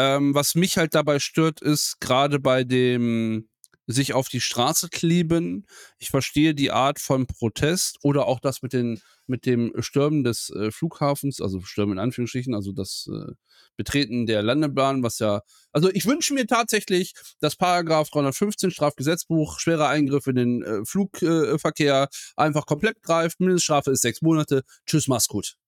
[0.00, 3.50] Ähm, was mich halt dabei stört, ist gerade bei dem
[3.86, 5.66] sich auf die Straße kleben.
[5.98, 10.48] Ich verstehe die Art von Protest oder auch das mit, den, mit dem Stürmen des
[10.56, 13.32] äh, Flughafens, also Stürmen in Anführungsstrichen, also das äh,
[13.76, 19.88] Betreten der Landebahn, was ja, also ich wünsche mir tatsächlich, dass Paragraph 315 Strafgesetzbuch schwerer
[19.88, 23.40] Eingriff in den äh, Flugverkehr einfach komplett greift.
[23.40, 24.62] Mindeststrafe ist sechs Monate.
[24.86, 25.59] Tschüss, mach's gut.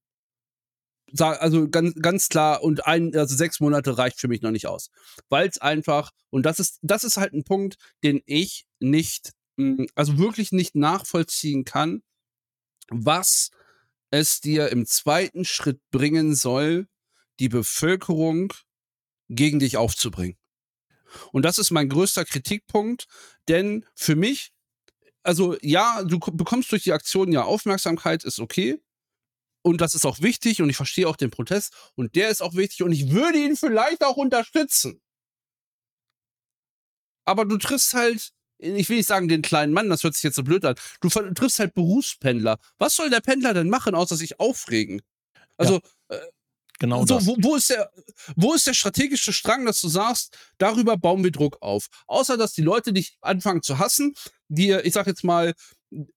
[1.19, 4.91] Also ganz, ganz klar, und ein, also sechs Monate reicht für mich noch nicht aus.
[5.29, 9.87] Weil es einfach, und das ist, das ist halt ein Punkt, den ich nicht, hm,
[9.95, 12.03] also wirklich nicht nachvollziehen kann,
[12.89, 13.51] was
[14.11, 16.89] es dir im zweiten Schritt bringen soll,
[17.41, 18.53] die Bevölkerung
[19.29, 20.37] gegen dich aufzubringen.
[21.33, 23.07] Und das ist mein größter Kritikpunkt,
[23.49, 24.53] denn für mich,
[25.23, 28.79] also ja, du bekommst durch die Aktion ja Aufmerksamkeit, ist okay.
[29.63, 32.55] Und das ist auch wichtig und ich verstehe auch den Protest und der ist auch
[32.55, 35.01] wichtig und ich würde ihn vielleicht auch unterstützen.
[37.25, 40.37] Aber du triffst halt, ich will nicht sagen den kleinen Mann, das hört sich jetzt
[40.37, 42.59] so blöd an, du triffst halt Berufspendler.
[42.79, 45.01] Was soll der Pendler denn machen, außer sich aufregen?
[45.57, 46.17] Also, ja.
[46.17, 46.27] äh,
[46.83, 47.93] Genau so, wo, wo, ist der,
[48.35, 51.87] wo ist der strategische Strang, dass du sagst, darüber bauen wir Druck auf?
[52.09, 54.15] Außer, dass die Leute dich anfangen zu hassen,
[54.49, 55.55] die, ich sag jetzt mal,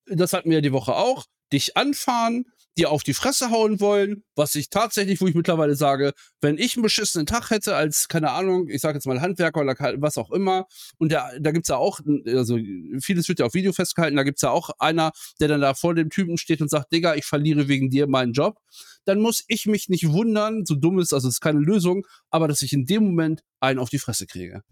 [0.07, 2.45] das hatten wir ja die Woche auch, dich anfahren,
[2.77, 6.75] dir auf die Fresse hauen wollen, was ich tatsächlich, wo ich mittlerweile sage, wenn ich
[6.75, 10.31] einen beschissenen Tag hätte als, keine Ahnung, ich sage jetzt mal Handwerker oder was auch
[10.31, 12.57] immer, und da, da gibt's ja auch, also
[12.99, 15.95] vieles wird ja auf Video festgehalten, da gibt's ja auch einer, der dann da vor
[15.95, 18.59] dem Typen steht und sagt, Digga, ich verliere wegen dir meinen Job,
[19.05, 22.47] dann muss ich mich nicht wundern, so dumm ist, also es ist keine Lösung, aber
[22.47, 24.63] dass ich in dem Moment einen auf die Fresse kriege.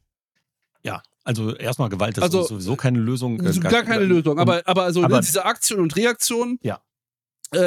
[0.84, 3.40] Ja, also erstmal Gewalt ist also, sowieso keine Lösung.
[3.40, 6.82] Äh, gar, gar, keine Lösung, aber, aber also aber, diese Aktion und Reaktion, ja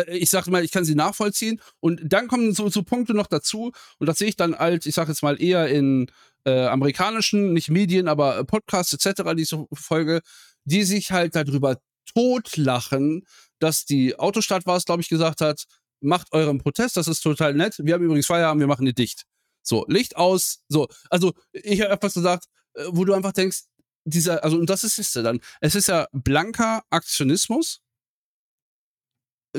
[0.09, 1.61] ich sage mal, ich kann sie nachvollziehen.
[1.81, 3.72] Und dann kommen so, so Punkte noch dazu.
[3.99, 6.11] Und das sehe ich dann als, ich sage jetzt mal, eher in
[6.44, 10.20] äh, amerikanischen, nicht Medien, aber äh, Podcasts etc., diese Folge,
[10.64, 11.79] die sich halt darüber
[12.14, 13.27] totlachen,
[13.59, 15.64] dass die Autostadt war es, glaube ich, gesagt hat,
[16.01, 17.75] macht euren Protest, das ist total nett.
[17.79, 19.25] Wir haben übrigens Feierabend, wir machen die dicht.
[19.62, 20.61] So, Licht aus.
[20.68, 22.44] So, also ich habe etwas gesagt,
[22.75, 23.62] äh, wo du einfach denkst,
[24.05, 25.40] dieser, also und das ist es dann.
[25.61, 27.81] Es ist ja blanker Aktionismus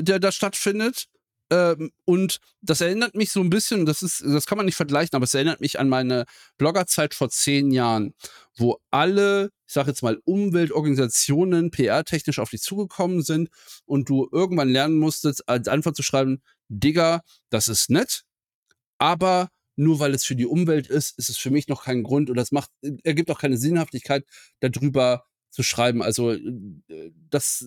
[0.02, 1.08] der da stattfindet.
[1.50, 5.16] Ähm, und das erinnert mich so ein bisschen, das ist, das kann man nicht vergleichen,
[5.16, 6.26] aber es erinnert mich an meine
[6.58, 8.14] Bloggerzeit vor zehn Jahren,
[8.56, 13.48] wo alle, ich sage jetzt mal, Umweltorganisationen PR-technisch auf dich zugekommen sind
[13.86, 18.24] und du irgendwann lernen musstest, als Antwort zu schreiben, Digga, das ist nett,
[18.98, 22.30] aber nur weil es für die Umwelt ist, ist es für mich noch kein Grund
[22.30, 22.70] oder es macht,
[23.04, 24.26] ergibt auch keine Sinnhaftigkeit,
[24.60, 26.02] darüber zu schreiben.
[26.02, 26.40] Also äh,
[27.30, 27.64] das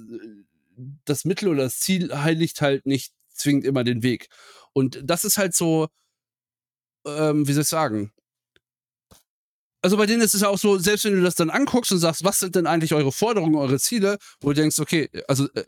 [1.05, 4.29] das Mittel oder das Ziel heiligt halt nicht zwingend immer den Weg.
[4.73, 5.87] Und das ist halt so,
[7.05, 8.13] ähm, wie soll ich sagen?
[9.81, 11.97] Also bei denen ist es ja auch so, selbst wenn du das dann anguckst und
[11.97, 15.63] sagst, was sind denn eigentlich eure Forderungen, eure Ziele, wo du denkst, okay, also äh,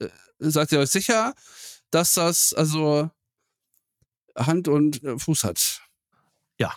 [0.00, 0.08] äh,
[0.40, 1.34] seid ihr euch sicher,
[1.90, 3.10] dass das also
[4.36, 5.82] Hand und äh, Fuß hat?
[6.58, 6.74] Ja,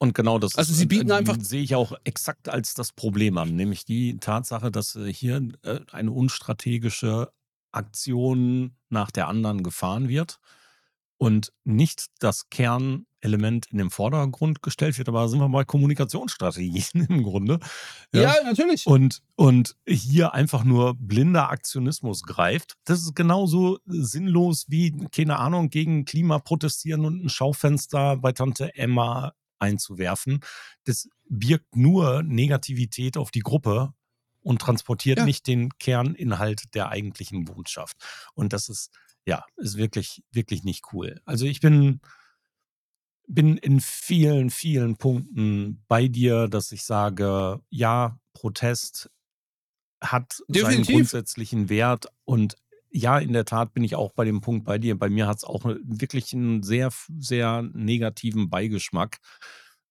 [0.00, 3.36] und genau das also sie bieten äh, einfach sehe ich auch exakt als das Problem
[3.36, 7.30] an, nämlich die Tatsache, dass äh, hier äh, eine unstrategische
[7.70, 10.40] Aktion nach der anderen gefahren wird
[11.18, 17.04] und nicht das Kernelement in den Vordergrund gestellt wird, aber da sind wir bei Kommunikationsstrategien
[17.10, 17.60] im Grunde.
[18.14, 18.86] Ja, ja, natürlich.
[18.86, 22.78] Und, und hier einfach nur blinder Aktionismus greift.
[22.84, 28.74] Das ist genauso sinnlos wie, keine Ahnung, gegen Klima protestieren und ein Schaufenster bei Tante
[28.74, 30.40] Emma einzuwerfen.
[30.84, 33.92] Das birgt nur Negativität auf die Gruppe
[34.42, 35.24] und transportiert ja.
[35.24, 37.96] nicht den Kerninhalt der eigentlichen Botschaft.
[38.34, 38.90] Und das ist
[39.26, 41.20] ja, ist wirklich, wirklich nicht cool.
[41.24, 42.00] Also ich bin,
[43.26, 49.10] bin in vielen, vielen Punkten bei dir, dass ich sage, ja, Protest
[50.02, 50.94] hat seinen Definitiv.
[50.94, 52.56] grundsätzlichen Wert und
[52.90, 54.98] ja, in der Tat bin ich auch bei dem Punkt bei dir.
[54.98, 59.18] Bei mir hat es auch wirklich einen sehr, sehr negativen Beigeschmack,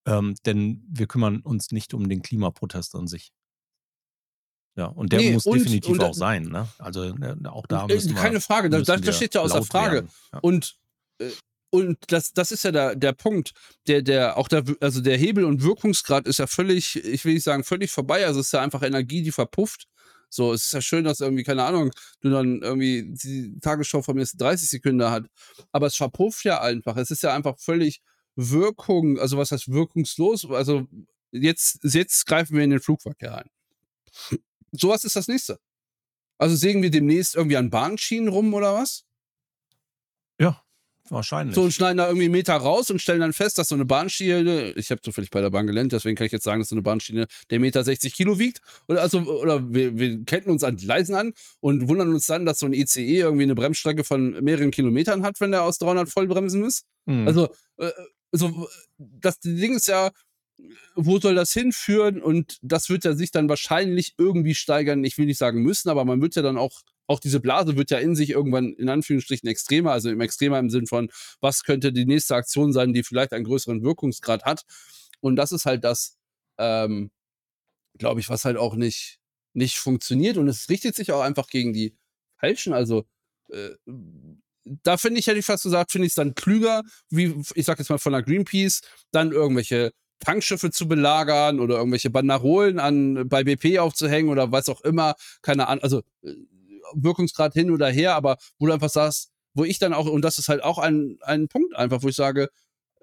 [0.05, 3.31] ähm, denn wir kümmern uns nicht um den Klimaprotest an sich.
[4.75, 6.67] Ja, und der Ne, muss und definitiv und auch sein, ne?
[6.77, 10.07] Also, äh, auch da Äh, müssen wir keine Frage, das wir steht ja außer Frage.
[10.31, 10.39] Ja.
[10.39, 10.77] Und,
[11.19, 11.29] äh,
[11.71, 13.51] und das das ist ja der der Punkt,
[13.87, 17.43] der der auch der also der Hebel und Wirkungsgrad ist ja völlig ich will nicht
[17.43, 18.25] sagen, völlig vorbei.
[18.25, 19.85] Also, es ist ja einfach Energie, die verpufft.
[20.29, 24.15] So, es ist ja schön, dass irgendwie, keine Ahnung, du dann irgendwie die Tagesschau von
[24.15, 25.25] mir jetzt 30 Sekunden hat,
[25.71, 26.97] aber es verpufft ja einfach.
[26.97, 28.01] Es ist ja einfach völlig
[28.39, 30.49] Wirkung also, was heißt wirkungslos?
[30.49, 30.87] Also,
[31.31, 33.49] jetzt jetzt greifen wir in den Flugverkehr ein.
[34.71, 35.59] So was ist das Nächste.
[36.37, 39.05] Also, sägen wir demnächst irgendwie an Bahnschienen rum oder was?
[41.11, 41.55] Wahrscheinlich.
[41.55, 43.85] So und schneiden da irgendwie 'n Meter raus und stellen dann fest, dass so 'ne
[43.85, 46.75] Bahnschiene ich habe zufällig bei der Bahn gelernt, deswegen kann ich jetzt sagen, dass so
[46.75, 48.61] 'ne Bahnschiene der Meter 60 Kilo wiegt.
[48.87, 52.59] Oder also oder wir wir ketten uns an Gleisen an und wundern uns dann, dass
[52.59, 56.63] so 'n ICE irgendwie 'ne Bremsstrecke von mehreren Kilometern hat, wenn der aus 300 Vollbremsen
[56.65, 56.83] ist.
[57.07, 57.27] Mhm.
[57.27, 57.89] Also, äh,
[58.31, 58.67] so
[58.99, 60.11] das Ding ist ja,
[60.95, 62.21] wo soll das hinführen?
[62.21, 65.03] Und das wird ja sich dann wahrscheinlich irgendwie steigern.
[65.05, 67.91] Ich will nicht sagen müssen, aber man wird ja dann auch auch diese Blase wird
[67.91, 71.09] ja in sich irgendwann in Anführungsstrichen extremer, also im extremer im Sinn von,
[71.41, 74.63] was könnte die nächste Aktion sein, die vielleicht einen größeren Wirkungsgrad hat?
[75.19, 76.17] Und das ist halt das,
[76.59, 77.11] ähm,
[77.97, 79.19] glaube ich, was halt auch nicht
[79.53, 81.95] nicht funktioniert und es richtet sich auch einfach gegen die
[82.37, 82.73] Falschen.
[82.73, 83.05] Also,
[83.51, 83.71] äh,
[84.83, 87.89] da finde ich, hätte ich fast gesagt, finde ich's dann klüger, wie ich sage jetzt
[87.89, 93.79] mal von der Greenpeace, dann irgendwelche Tankschiffe zu belagern oder irgendwelche Banderolen an bei BP
[93.79, 95.15] aufzuhängen oder was auch immer.
[95.41, 96.35] Keine Ahnung, also, äh,
[96.95, 100.37] Wirkungsgrad hin oder her, aber wo du einfach sagst wo ich dann auch und das
[100.37, 102.49] ist halt auch ein ein Punkt einfach, wo ich sage,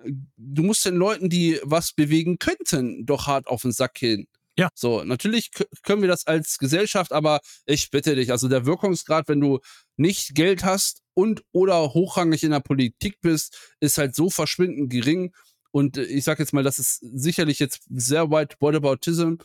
[0.04, 4.26] äh, du musst den Leuten, die was bewegen könnten, doch hart auf 'n Sack gehen.
[4.58, 4.70] Ja.
[4.74, 5.50] So, natürlich
[5.82, 9.60] können wir das als Gesellschaft, aber ich bitte dich, also der Wirkungsgrad, wenn du
[9.96, 15.34] nicht Geld hast und oder hochrangig in der Politik bist, ist halt so verschwindend gering.
[15.72, 19.36] Und, äh, ich sage jetzt mal, das ist sicherlich jetzt sehr weit Whataboutism,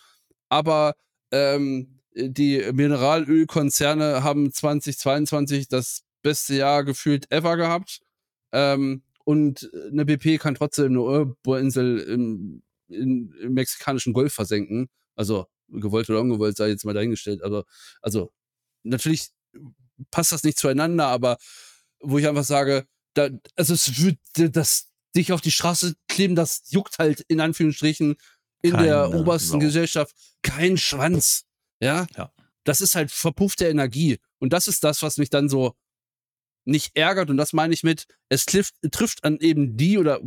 [0.49, 0.95] aber,
[1.31, 8.01] ähm, die Mineralölkonzerne haben 2022 das beste Jahr gefühlt ever gehabt.
[8.53, 14.89] Ähm, und 'ne BP kann trotzdem 'ne Bohrinsel im in im mexikanischen Golf versenken.
[15.15, 17.43] Also, gewollt oder ungewollt, sei jetzt mal dahingestellt.
[17.43, 17.65] Aber
[18.01, 18.31] also,
[18.83, 19.29] natürlich
[20.11, 21.37] passt das nicht zueinander, aber
[22.01, 24.17] wo ich einfach sage, da also, es wird
[24.55, 28.15] das dich auf die Straße kleben, das juckt halt in Anführungsstrichen
[28.63, 29.59] in der Keine obersten Sau.
[29.59, 31.43] Gesellschaft keinen Schwanz.
[31.81, 32.07] Ja?
[32.17, 32.31] Ja.
[32.63, 34.19] Das ist halt verpuffte Energie.
[34.39, 35.73] Und das ist das, was mich dann so
[36.65, 37.29] nicht ärgert.
[37.29, 40.19] Und das meine ich mit, es trifft trifft an eben die oder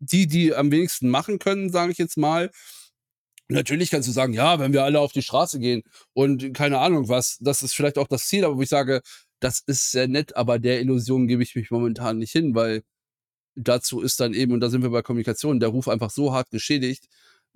[0.00, 2.50] die, die am wenigsten machen können, sage ich jetzt mal.
[3.48, 7.08] Natürlich kannst du sagen: „Ja, wenn wir alle auf die Straße gehen und keine Ahnung
[7.08, 9.02] was“, das ist vielleicht auch das Ziel, aber wo ich sage,
[9.40, 12.82] das ist sehr nett, aber der Illusion gebe ich mich momentan nicht hin, weil
[13.56, 16.50] dazu ist dann eben und da sind wir bei Kommunikation, der Ruf einfach so hart
[16.50, 17.06] geschädigt,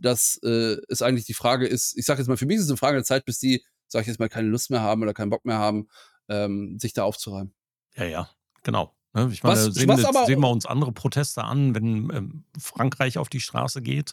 [0.02, 2.70] dass, äh, es eigentlich die Frage ist ich sage jetzt mal, für mich ist es
[2.70, 5.14] 'ne Frage der Zeit, bis die, sage ich jetzt mal, keine Lust mehr haben oder
[5.14, 5.88] keinen Bock mehr haben,
[6.28, 7.54] ähm, sich da aufzureiben.
[7.96, 8.28] Ja, ja,
[8.62, 8.94] genau.
[9.14, 12.10] Ne, ich meine, Was sehen was wir aber sehen wir uns andere Proteste an, wenn,
[12.14, 14.12] ähm, Frankreich auf die Straße geht,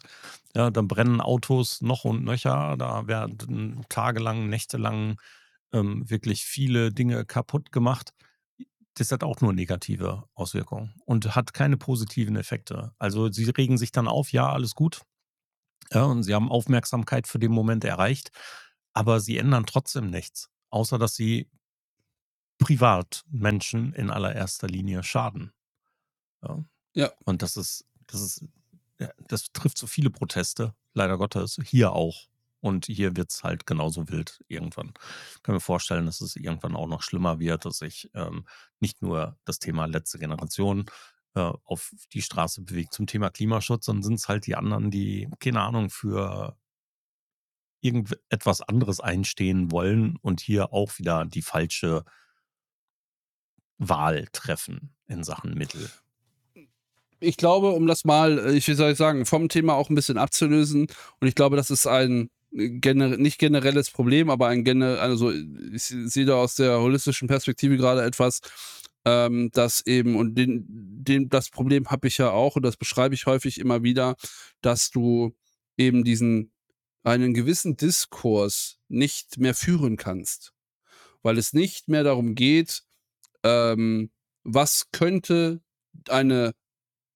[0.54, 2.76] ja, dann brennen Autos noch und nöcher.
[2.78, 5.18] Da werden tagelang, nächtelang,
[5.72, 8.12] ähm, wirklich viele Dinge kaputt gemacht.
[8.96, 12.92] Das hat auch nur negative Auswirkungen und hat keine positiven Effekte.
[12.98, 15.02] Also, sie regen sich dann auf, ja, alles gut.
[15.92, 18.30] Ja, und sie haben Aufmerksamkeit für den Moment erreicht,
[18.92, 21.48] aber sie ändern trotzdem nichts, außer dass sie
[22.58, 25.52] Privatmenschen in allererster Linie schaden.
[26.42, 26.64] Ja.
[26.94, 27.12] Ja.
[27.24, 28.44] Und das ist das ist
[29.28, 32.28] das trifft so viele Proteste, leider Gottes, hier auch.
[32.60, 34.92] Und hier wird's halt genauso wild irgendwann.
[35.34, 38.46] Ich kann mir vorstellen, dass es irgendwann auch noch schlimmer wird, dass sich, ähm,
[38.80, 40.84] nicht nur das Thema letzte Generation,
[41.34, 45.60] äh, auf die Straße bewegt zum Thema Klimaschutz, sondern sind's halt die anderen, die, keine
[45.62, 46.56] Ahnung, für
[47.82, 52.04] irgendetwas anderes einstehen wollen und hier auch wieder die falsche
[53.78, 55.90] Wahl treffen in Sachen Mittel.
[57.20, 59.94] Ich glaube, um das mal, äh, ich wie soll ich sagen, vom Thema auch 'n
[59.94, 60.86] bisschen abzulösen
[61.20, 65.84] und ich glaube, das ist ein gene nicht generelles Problem, aber ein gene also, ich
[65.84, 68.40] sehe da aus der holistischen Perspektive grade etwas,
[69.04, 70.66] ähm, das eben und den
[71.02, 74.16] den das Problem habe ich ja auch und das beschreibe ich häufig immer wieder,
[74.60, 75.34] dass du
[75.76, 76.52] eben diesen
[77.02, 80.52] einen gewissen Diskurs nicht mehr führen kannst,
[81.22, 82.82] weil es nicht mehr darum geht,
[83.42, 84.10] ähm,
[84.44, 85.62] was könnte
[86.08, 86.54] eine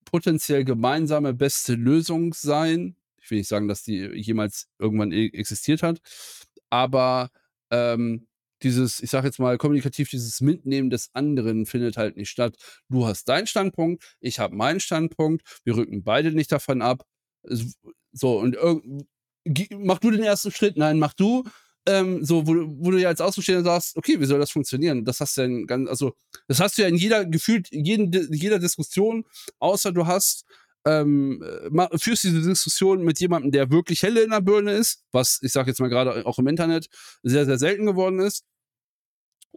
[0.05, 2.97] potenziell gemeinsame beste Lösung sein.
[3.21, 6.01] Ich will nicht sagen, dass die jemals irgendwann e existiert hat,
[6.71, 7.31] aber
[7.71, 8.27] ähm,
[8.63, 12.57] dieses, ich sage jetzt mal kommunikativ, dieses Mitnehmen des anderen findet halt nicht statt.
[12.89, 17.05] Du hast deinen Standpunkt, ich habe meinen Standpunkt, wir rücken beide nicht davon ab.
[18.13, 18.57] So, und
[19.77, 21.45] mach du den ersten Schritt, nein, mach du.
[21.87, 25.05] Ähm, so, wo, wo, du ja als Außenstehender sagst, okay, wie soll das funktionieren?
[25.05, 26.15] Das hast du ja in ganz, also,
[26.49, 29.27] das hast du ja in jeder, gefühlt, jeden, jeder Diskussion,
[29.59, 30.47] außer du hast,
[30.85, 31.43] ähm,
[31.97, 35.71] führst diese Diskussion mit jemandem, der wirklich helle in der Birne ist, was ich sage
[35.71, 36.89] jetzt mal gerade auch im Internet
[37.23, 38.45] sehr, sehr selten geworden ist.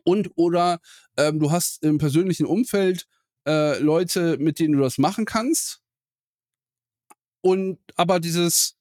[0.03, 0.79] Und oder
[1.17, 3.07] ähm, du hast im persönlichen Umfeld
[3.47, 5.81] äh, Leute, mit denen du das machen kannst.
[7.41, 8.77] Und aber dieses,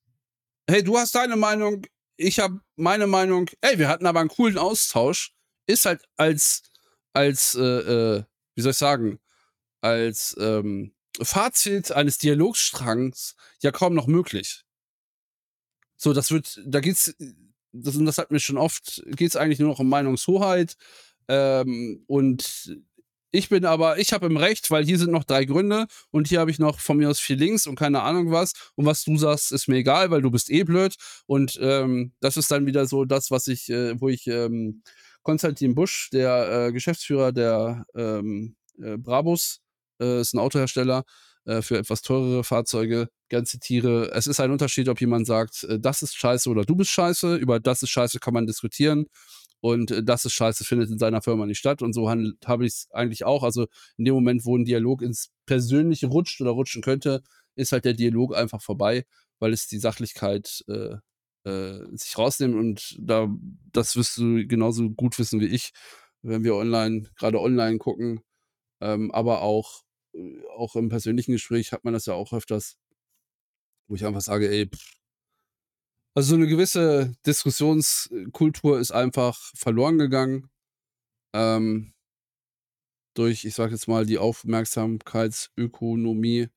[0.68, 4.58] hey, du hast deine Meinung, ich habe meine Meinung, ey, wir hatten aber einen coolen
[4.58, 5.32] Austausch,
[5.66, 6.62] ist halt als,
[7.12, 9.18] als, äh, äh, wie soll ich sagen,
[9.80, 14.64] als ähm, Fazit eines Dialogstrangs ja kaum noch möglich.
[15.96, 17.14] So, das wird, da geht's,
[17.72, 20.76] das, das hat mir schon oft, geht's eigentlich nur noch um Meinungshoheit.
[21.28, 22.76] Ähm, und
[23.32, 26.40] ich bin aber, ich habe im Recht, weil hier sind noch drei Gründe und hier
[26.40, 28.52] habe ich noch von mir aus vier Links und keine Ahnung was.
[28.76, 30.94] Und was du sagst, ist mir egal, weil du bist eh blöd.
[31.26, 34.82] Und ähm, das ist dann wieder so das, was ich, äh, wo ich ähm,
[35.22, 39.60] Konstantin Busch, der äh, Geschäftsführer der ähm, äh, Brabus,
[40.00, 41.04] äh, ist ein Autohersteller
[41.46, 44.10] äh, für etwas teurere Fahrzeuge, gern zitiere.
[44.12, 47.36] Es ist ein Unterschied, ob jemand sagt, äh, das ist scheiße oder du bist scheiße.
[47.36, 49.06] Über das ist scheiße kann man diskutieren
[49.60, 51.82] und äh, das ist scheiße, findet in seiner Firma nicht statt.
[51.82, 53.44] Und so habe ich es eigentlich auch.
[53.44, 57.22] Also in dem Moment, wo ein Dialog ins Persönliche rutscht oder rutschen könnte,
[57.54, 59.04] ist halt der Dialog einfach vorbei,
[59.38, 60.64] weil es die Sachlichkeit
[61.92, 62.56] sich rausnimmt.
[62.56, 63.28] Und da,
[63.72, 65.70] das wirst du genauso gut wissen wie ich,
[66.22, 68.20] wenn wir online, gerade online gucken.
[68.80, 69.85] Ähm, aber auch,
[70.56, 72.76] auch im persönlichen Gespräch hat man das ja auch öfters,
[73.88, 74.96] wo ich einfach sage, ey, pff,
[76.16, 80.48] also so eine gewisse Diskussionskultur ist einfach verloren gegangen.
[81.34, 81.92] Ähm,
[83.12, 86.48] durch, ich sage jetzt mal, die Aufmerksamkeitsökonomie.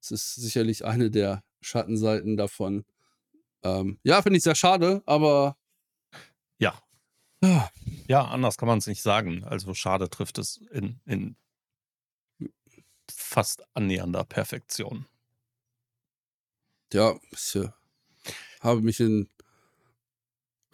[0.00, 2.84] Das ist sicherlich eine der Schattenseiten davon.
[3.62, 5.56] Ähm, ja, finde ich sehr schade, aber.
[6.58, 6.78] Ja.
[7.42, 7.70] Ja,
[8.06, 9.44] ja anders kann man es nicht sagen.
[9.44, 11.36] Also schade trifft es in, in
[13.10, 15.06] fast annähernder Perfektion.
[16.92, 17.74] Ja, ist ja
[18.60, 19.28] habe mich in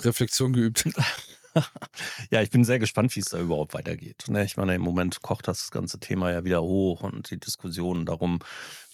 [0.03, 0.85] Reflexion geübt.
[2.31, 4.25] ja, ich bin sehr gespannt, wie es da überhaupt weitergeht.
[4.29, 4.45] Ne?
[4.45, 8.41] Ich meine, im Moment kocht das ganze Thema ja wieder hoch und die Diskussionen darum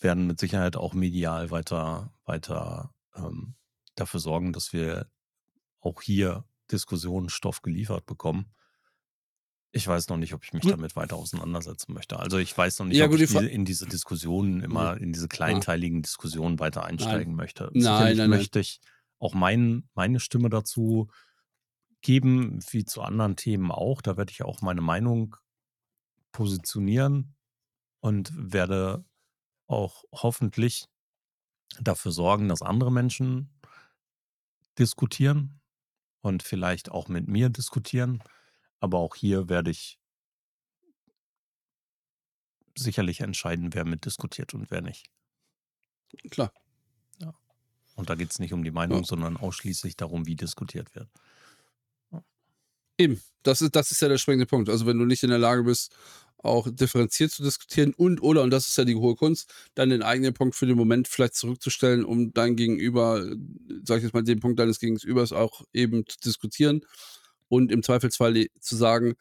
[0.00, 3.54] werden mit Sicherheit auch medial weiter, weiter ähm,
[3.96, 5.10] dafür sorgen, dass wir
[5.80, 8.54] auch hier Diskussionsstoff geliefert bekommen.
[9.74, 12.18] Ich weiß noch nicht, ob ich mich damit weiter auseinandersetzen möchte.
[12.18, 15.14] Also ich weiß noch nicht, ja, ob gut, ich die, in diese Diskussionen immer, in
[15.14, 17.36] diese kleinteiligen Diskussionen weiter einsteigen nein.
[17.36, 17.70] möchte.
[17.72, 18.80] Nein, Sicherlich nein, möchte ich
[19.18, 21.10] auch mein, meine Stimme dazu
[22.02, 24.02] geben, wie zu anderen Themen auch.
[24.02, 25.36] Da werde ich auch meine Meinung
[26.32, 27.34] positionieren
[28.00, 29.06] und werde
[29.68, 30.86] auch hoffentlich
[31.80, 33.48] dafür sorgen, dass andere Menschen
[34.78, 35.60] diskutieren
[36.20, 38.22] und vielleicht auch mit mir diskutieren
[38.82, 39.98] aber auch hier werde ich
[42.76, 45.06] sicherlich entscheiden, wer mitdiskutiert und wer nicht.
[46.30, 46.52] Klar.
[47.20, 47.32] Ja.
[47.94, 49.04] Und da geht es nicht um die Meinung, ja.
[49.04, 51.08] sondern ausschließlich darum, wie diskutiert wird.
[52.10, 52.24] Ja.
[52.98, 54.68] Eben, das ist, das ist ja der springende Punkt.
[54.68, 55.94] Also wenn du nicht in der Lage bist,
[56.38, 60.02] auch differenziert zu diskutieren und oder, und das ist ja die hohe Kunst, dann den
[60.02, 63.24] eigenen Punkt für den Moment vielleicht zurückzustellen, um dein Gegenüber,
[63.84, 66.84] sag ich jetzt mal, den Punkt deines Gegenübers auch eben zu diskutieren
[67.52, 69.12] und im Zweifelsfall zu sagen,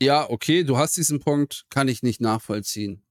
[0.00, 3.04] ja, okay, du hast diesen Punkt, kann ich nicht nachvollziehen.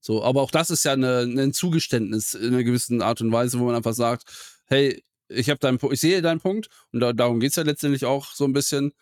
[0.00, 3.60] So, aber auch das ist ja eine, ein Zugeständnis in einer gewissen Art und Weise,
[3.60, 4.24] wo man einfach sagt,
[4.64, 8.04] hey, ich habe deinen ich sehe deinen Punkt und da, darum geht es ja letztendlich
[8.04, 8.92] auch so ein bisschen,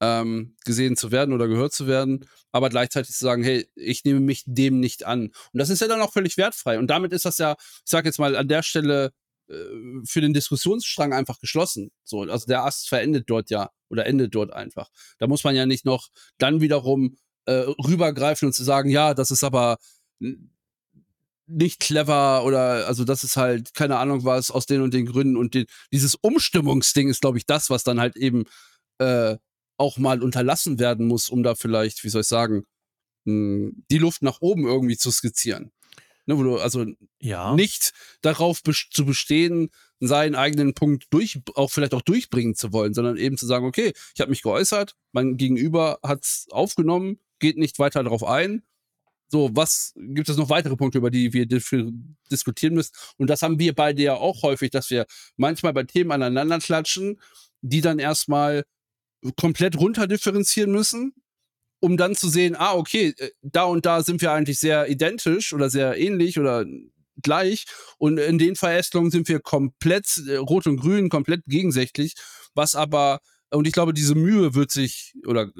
[0.00, 4.20] ähm, gesehen zu werden oder gehört zu werden, aber gleichzeitig zu sagen, hey, ich nehme
[4.20, 5.28] mich dem nicht an.
[5.28, 6.78] Und das ist ja dann auch völlig wertfrei.
[6.78, 9.12] Und damit ist das ja, ich sage jetzt mal, an der Stelle
[9.46, 11.90] für den Diskussionsstrang einfach geschlossen.
[12.04, 14.90] So, also der Ast verendet dort ja oder endet dort einfach.
[15.18, 17.16] Da muss man ja nicht noch dann wiederum
[17.46, 19.78] äh, rübergreifen und zu sagen, ja, das ist aber
[21.46, 25.36] nicht clever oder also das ist halt keine Ahnung was aus den und den Gründen
[25.36, 28.44] und den, dieses Umstimmungsding ist glaube ich das, was dann halt eben
[28.98, 29.36] äh,
[29.76, 32.64] auch mal unterlassen werden muss, um da vielleicht, wie soll ich sagen,
[33.24, 35.72] mh, hm, die Luft nach oben irgendwie zu skizzieren.
[36.26, 36.86] Ne, wo du also
[37.20, 37.54] Ja.
[37.54, 39.70] nicht darauf zu bestehen,
[40.00, 43.92] seinen eigenen Punkt durch auch vielleicht auch durchbringen zu wollen, sondern eben zu sagen: „Okay,
[44.14, 48.62] ich habe mich geäußert, mein Gegenüber hat's aufgenommen, geht nicht weiter darauf ein.
[49.28, 51.46] So, was gibt es noch weitere Punkte, über die wir
[52.30, 55.06] diskutieren müssen?“ Und das haben wir beide ja auch häufig, dass wir
[55.36, 57.20] manchmal bei Themen aneinander klatschen,
[57.62, 58.64] die dann erst mal
[59.36, 61.14] komplett runterdifferenzieren müssen,
[61.84, 65.52] um dann zu sehen: „Ah, okay, äh, da und da sind wir eigentlich sehr identisch
[65.52, 66.64] oder sehr ähnlich oder
[67.22, 67.66] gleich
[67.98, 72.14] und in den Verästelungen sind wir komplett äh, rot und grün, komplett gegensätzlich.“
[72.54, 73.20] Was aber
[73.50, 75.50] und ich glaube, diese Mühe wird sich oder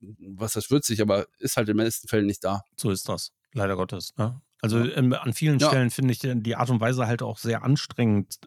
[0.00, 2.62] was heißt wird sich, aber ist halt in den meisten Fällen nicht da.
[2.76, 4.40] So ist das, leider Gottes, ne?
[4.62, 4.94] Also, Ja.
[4.96, 5.68] ähm, an vielen Ja.
[5.68, 8.38] Stellen finde ich, äh, die Art und Weise halt auch sehr anstrengend,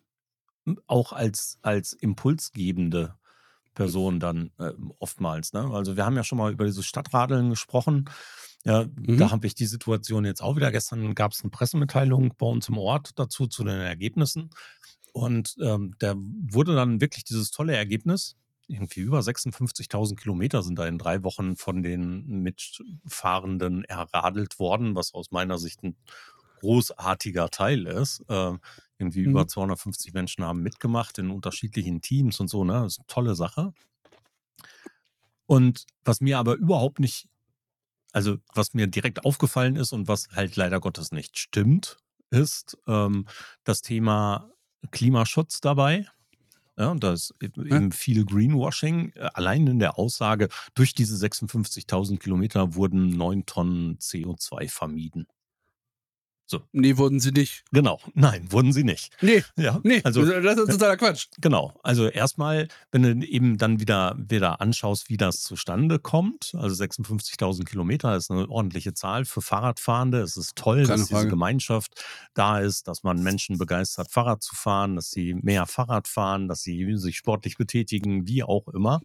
[0.88, 3.16] auch als als impulsgebende
[3.76, 5.62] Person dann, ähm, oftmals, ne?
[5.74, 8.06] Also, wir haben ja schon mal über dieses Stadtradeln gesprochen.
[8.66, 9.18] Ja, Mhm.
[9.18, 12.78] da habe ich die Situation jetzt auch wieder gestern gab's 'ne Pressemitteilung bei uns im
[12.80, 14.50] Ort dazu, zu den Ergebnissen.
[15.14, 18.36] Und, ähm, da wurde dann wirklich dieses tolle Ergebnis
[18.68, 25.14] irgendwie über 56.000 Kilometer sind da in 3 Wochen von den Mitfahrenden erradelt worden, was
[25.14, 25.98] aus meiner Sicht 'n
[26.62, 28.24] großartiger Teil ist.
[28.30, 28.54] Äh,
[29.04, 29.48] irgendwie über Mhm.
[29.48, 32.86] 250 Menschen haben mitgemacht in unterschiedlichen Teams und so, ne?
[32.86, 33.74] Ist 'ne tolle Sache.
[35.50, 37.28] Und was mir aber überhaupt nicht
[38.14, 41.98] also, was mir direkt aufgefallen ist und was halt leider Gottes nicht stimmt,
[42.32, 43.28] ist, ähm,
[43.66, 44.52] das Thema
[44.92, 46.08] Klimaschutz dabei.
[46.78, 49.14] Ja, da ist e eben viel Greenwashing.
[49.36, 55.28] Allein in der Aussage, durch diese 56.000 Kilometer wurden 9 Tonnen CO2 vermieden.
[56.54, 56.62] So.
[56.72, 57.64] Ne, wurden sie nicht.
[57.72, 58.00] Genau.
[58.14, 59.12] Nein, wurden sie nicht.
[59.24, 61.28] Ne, Ja, ne, also das ist totaler Quatsch.
[61.42, 61.74] Genau.
[61.82, 66.54] Also, erst mal, wenn du eben dann wieder wieder anschaust, wie das zustande kommt.
[66.56, 70.22] Also, 56.000 Kilometer ist 'ne ordentliche Zahl für Fahrradfahrende.
[70.22, 71.30] Es ist toll, Keine dass diese Frage.
[71.30, 72.04] Gemeinschaft
[72.36, 76.62] da ist, dass man Menschen begeistert, Fahrrad zu fahren, dass sie mehr Fahrrad fahren, dass
[76.62, 79.02] sie sich sportlich betätigen, wie auch immer.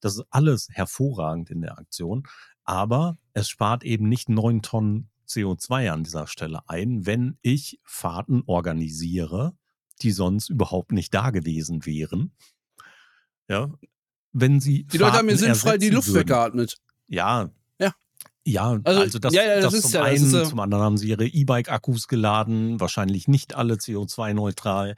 [0.00, 2.22] Das ist alles hervorragend in der Aktion.
[2.64, 8.42] Aber es spart eben nicht 9 Tonnen CO2 an dieser Stelle ein, wenn ich Fahrten
[8.46, 9.54] organisiere,
[10.02, 12.34] die sonst überhaupt nicht da gewesen wären.
[13.48, 13.70] Ja,
[14.32, 16.20] wenn sie Die Leute haben mir Fahrten sinnfrei die Luft würden.
[16.20, 16.76] weggeatmet.
[17.08, 17.50] Ja.
[17.78, 17.92] Ja.
[18.44, 20.26] Ja, Also, also, das ja, ja, das das ist zum ja das einen.
[20.26, 24.94] ist ja Zum anderen haben sie ihre E-Bike-Akkus geladen, wahrscheinlich nicht alle CO2-neutral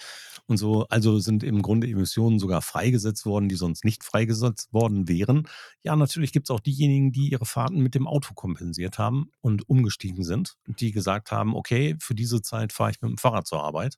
[0.47, 0.86] und so.
[0.88, 5.49] Also, sind im Grunde Emissionen sogar freigesetzt worden, die sonst nicht freigesetzt worden wären.
[5.82, 10.24] Ja, natürlich gibt's auch diejenigen, die ihre Fahrten mit dem Auto kompensiert haben und umgestiegen
[10.24, 13.97] sind, die gesagt haben: „Okay, für diese Zeit fahre ich mit dem Fahrrad zur Arbeit.“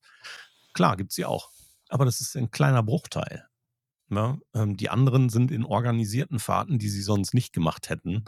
[0.75, 1.51] Klar, gibt's sie auch.
[1.89, 3.47] Aber das ist ein kleiner Bruchteil,
[4.09, 4.41] ne?
[4.55, 8.25] Ähm, die anderen sind in organisierten Fahrten, die sie sonst nicht gemacht hätten,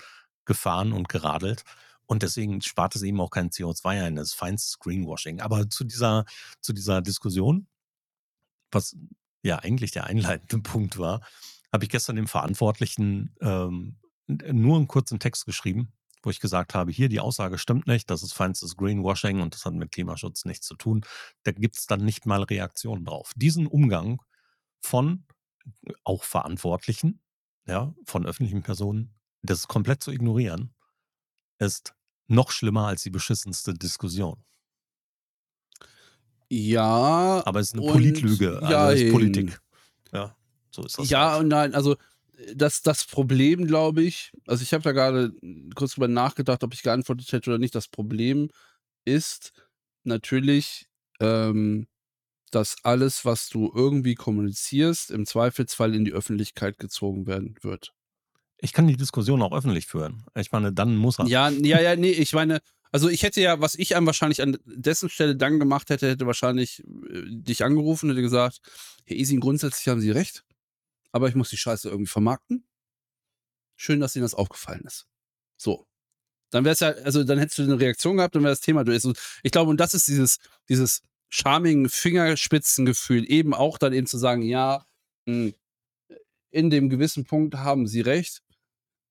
[0.47, 1.65] gefahren und geradelt.
[2.07, 4.17] Und deswegen spart es eben auch kein CO2 ein.
[4.17, 5.41] Das ist feinstes Greenwashing.
[5.41, 6.25] Aber zu dieser
[6.61, 7.69] zu dieser Diskussion,
[8.73, 8.97] was
[9.43, 11.21] ja eigentlich der einleitende Punkt war,
[11.73, 13.97] habe ich gestern dem Verantwortlichen, ähm,
[14.29, 15.93] n nur 'n kurzen Text geschrieben,
[16.23, 18.11] wo ich gesagt habe: „Hier, die Aussage stimmt nicht.
[18.11, 21.03] Das ist feinstes Greenwashing und das hat mit Klimaschutz nichts zu tun.“
[21.45, 23.33] Da gibt's dann nicht mal Reaktionen drauf.
[23.37, 24.21] Diesen Umgang
[24.81, 25.25] von
[26.05, 27.21] auch Verantwortlichen,
[27.67, 30.75] ja, von öffentlichen Personen, das komplett zu ignorieren,
[31.59, 31.95] ist
[32.29, 34.45] noch schlimmer als die beschissenste Diskussion.
[36.51, 39.13] Ja Aber es ist 'ne und Politlüge, also, es ist.
[39.13, 39.61] Politik.
[40.13, 40.35] Ja,
[40.71, 41.43] so ist das Ja halt.
[41.43, 41.75] und nein.
[41.75, 41.93] Also,
[42.39, 45.33] äh, das das Problem, glaube ich also, ich habe da grade
[45.75, 47.75] kurz drüber nachgedacht, ob ich geantwortet hätte oder nicht.
[47.75, 48.49] Das Problem
[49.05, 49.53] ist
[50.05, 50.87] natürlich,
[51.21, 51.87] ähm,
[52.51, 57.93] dass alles, was du irgendwie kommunizierst, im Zweifelsfall in die Öffentlichkeit gezogen werden wird.
[58.61, 60.25] Ich kann die Diskussion auch öffentlich führen.
[60.35, 61.27] Ich meine, dann muss er.
[61.27, 62.61] Ja, ja, ja, ne, ich meine
[62.93, 66.27] also, ich hätte ja was ich an wahrscheinlich an dessen Stelle dann gemacht hätte, hätte
[66.27, 66.81] wahrscheinlich,
[67.11, 68.61] äh, dich angerufen, hätte gesagt:
[69.07, 70.45] „Herr Ising, grundsätzlich haben Sie recht,
[71.13, 72.65] aber ich muss die Scheiße irgendwie vermarkten.
[73.81, 75.07] Schön, dass Ihnen das aufgefallen ist.“
[75.57, 75.87] So.
[76.53, 79.05] Dann wär's ja also, dann hättest du 'ne Reaktion gehabt, dann wäre das Thema durch.
[79.05, 84.19] Und ich glaube, und das ist dieses dieses charming Fingerspitzengefühl, eben auch dann eben zu
[84.19, 84.87] sagen: „Ja,
[85.29, 85.55] hm,
[86.51, 88.43] in dem gewissen Punkt haben Sie recht,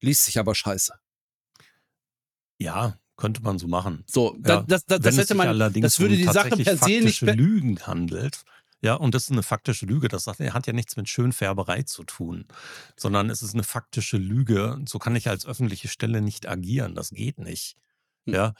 [0.01, 0.93] liest sich aber scheiße.“
[2.61, 4.05] Ja, könnte man so machen.
[4.09, 7.21] So, Ja, das das das hätte man das würde um die Sache per se nicht
[7.21, 8.43] Lügen handelt,
[8.81, 12.03] ja, und das ist 'ne faktische Lüge, das sagt hat ja nichts mit Schönfärberei zu
[12.03, 12.45] tun,
[12.95, 14.79] sondern es ist 'ne faktische Lüge.
[14.87, 16.95] So kann ich als öffentliche Stelle nicht agieren.
[16.95, 17.75] Das geht nicht.
[18.27, 18.35] Hm.
[18.35, 18.53] Ja,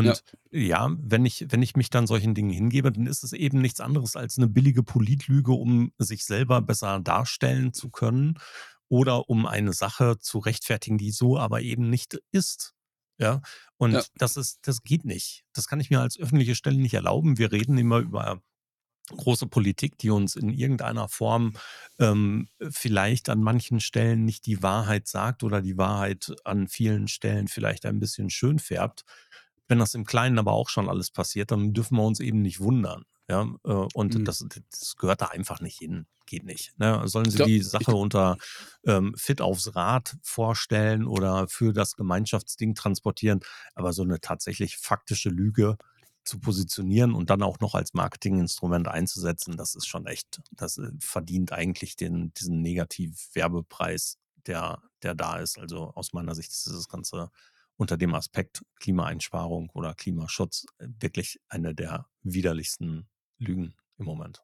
[0.00, 0.18] Ja.
[0.18, 3.60] und ja, wenn ich wenn ich mich dann solchen Dingen hingebe, dann ist es eben
[3.60, 8.38] nichts anderes als 'ne billige Politlüge, um sich selber besser darstellen zu können
[8.88, 12.72] oder um eine Sache zu rechtfertigen, die so aber eben nicht ist.
[13.18, 13.42] Ja,
[13.76, 14.02] und Ja.
[14.16, 15.44] das ist, das geht nicht.
[15.52, 17.38] Das kann ich mir als öffentliche Stelle nicht erlauben.
[17.38, 18.42] Wir reden immer über
[19.08, 21.54] große Politik, die uns in irgendeiner Form
[21.98, 27.48] ähm, vielleicht an manchen Stellen nicht die Wahrheit sagt oder die Wahrheit an vielen Stellen
[27.48, 29.04] vielleicht ein bisschen schön färbt.
[29.68, 32.60] Wenn das im Kleinen aber auch schon alles passiert, dann dürfen wir uns eben nicht
[32.60, 33.04] wundern.
[33.28, 34.28] Ja, äh, und Mhm.
[34.28, 36.06] das, das gehört da einfach nicht hin.
[36.26, 36.78] Geht nicht.
[36.78, 37.02] Ne?
[37.06, 38.36] Sollen sie Ja, die Sache unter
[38.86, 43.40] ähm, Fit aufs Rad vorstellen oder für das Gemeinschaftsding transportieren,
[43.74, 45.76] aber so eine tatsächlich faktische Lüge
[46.24, 50.90] zu positionieren und dann auch noch als Marketinginstrument einzusetzen, das ist schon echt, das äh,
[50.98, 55.58] verdient eigentlich den, diesen Negativ-Werbepreis, der, der da ist.
[55.58, 57.30] Also aus meiner Sicht ist das Ganze
[57.76, 63.08] unter dem Aspekt Klimaeinsparung oder Klimaschutz äh, wirklich eine der widerlichsten
[63.38, 64.42] Lügen im Moment.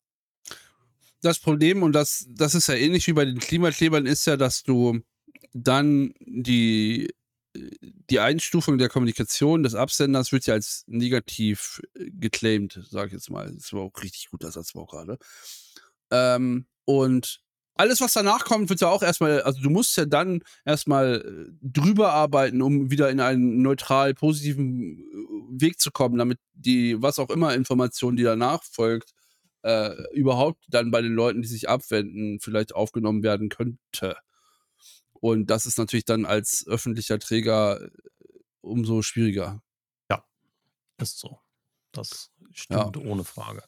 [1.22, 4.62] das Problem, und das, das ist ja ähnlich wie bei den Klimaklebern, ist ja, dass
[4.62, 5.01] du
[5.53, 7.12] dann die,
[7.55, 13.30] die Einstufung der Kommunikation des Absenders wird ja als negativ äh, geclaimed, sage ich jetzt
[13.30, 13.53] mal.
[13.53, 15.18] Das war auch richtig gut, der Satz war auch gerade.
[16.11, 17.43] Ähm, und
[17.80, 21.52] alles, was danach kommt, wird ja auch erstmal, also du musst ja dann erstmal äh,
[21.62, 27.18] drüber arbeiten, um wieder in einen neutral positiven äh, Weg zu kommen, damit die, was
[27.18, 29.12] auch immer Information, die danach folgt,
[29.62, 34.16] äh, überhaupt dann bei den Leuten, die sich abwenden, vielleicht aufgenommen werden könnte.
[35.14, 37.88] Und das ist natürlich dann als öffentlicher Träger äh,
[38.60, 39.62] umso schwieriger.
[40.98, 41.40] Ist so.
[41.92, 43.64] Das stimmt ohne Frage.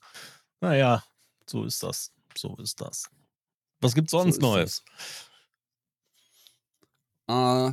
[0.61, 1.03] Naja,
[1.47, 2.13] so ist das.
[2.37, 3.09] So ist das.
[3.83, 4.83] Was gibt's sonst So Neues?
[7.29, 7.73] Äh,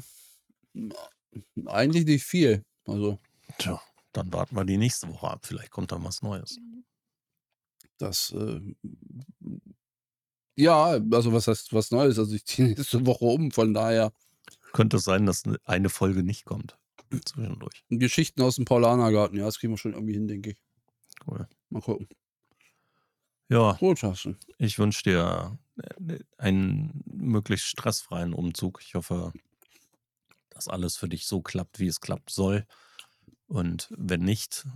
[1.65, 2.63] eigentlich nicht viel.
[2.85, 3.19] Also,
[3.57, 3.81] Tja,
[4.13, 5.45] dann warten wir die nächste Woche ab.
[5.45, 6.57] Vielleicht kommt dann was Neues.
[7.97, 8.59] das, äh,
[10.55, 12.17] ja, also was heißt was Neues?
[12.19, 14.11] Also ich ziehe nächste Woche um, von daher
[14.73, 16.77] Könnte es sein, dass eine Folge nicht kommt.
[17.25, 17.83] Zwischendurch.
[17.89, 20.57] Geschichten aus dem Paulanergarten, ja, das kriegen wir schon irgendwie hin, denke ich.
[21.25, 21.47] Cool.
[21.69, 22.07] Mal gucken.
[23.49, 24.37] Ja, Rotaschen.
[24.59, 25.57] ich wünsche dir
[26.37, 28.79] einen möglichst stressfreien Umzug.
[28.81, 29.33] Ich hoffe,
[30.49, 32.65] dass alles für dich so klappt, wie es klappen soll.
[33.47, 34.67] Und wenn nicht,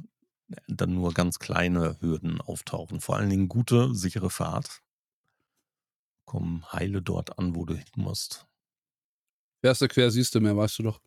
[0.68, 2.99] dann nur ganz kleine Hürden auftauchen.
[3.01, 4.82] Vor allen Dingen gute, sichere Fahrt.
[6.26, 8.47] Komm heile dort an, wo du hin musst.
[9.62, 11.01] Erste quer siehst du mehr, weißt du doch.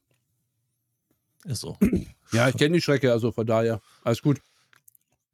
[1.44, 1.76] Ist so.
[2.32, 3.80] Ja, ich kenne die Strecke, also von daher.
[4.02, 4.40] Alles gut.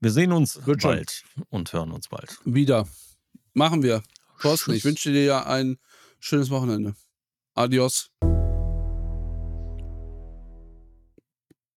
[0.00, 0.90] Wir sehen uns Wird schon.
[0.90, 2.38] bald und hören uns bald.
[2.44, 2.86] Wieder.
[3.54, 4.02] Machen wir.
[4.42, 5.78] Thorsten, ich wünsche dir ja ein
[6.18, 6.94] schönes Wochenende.
[7.54, 8.10] Adios.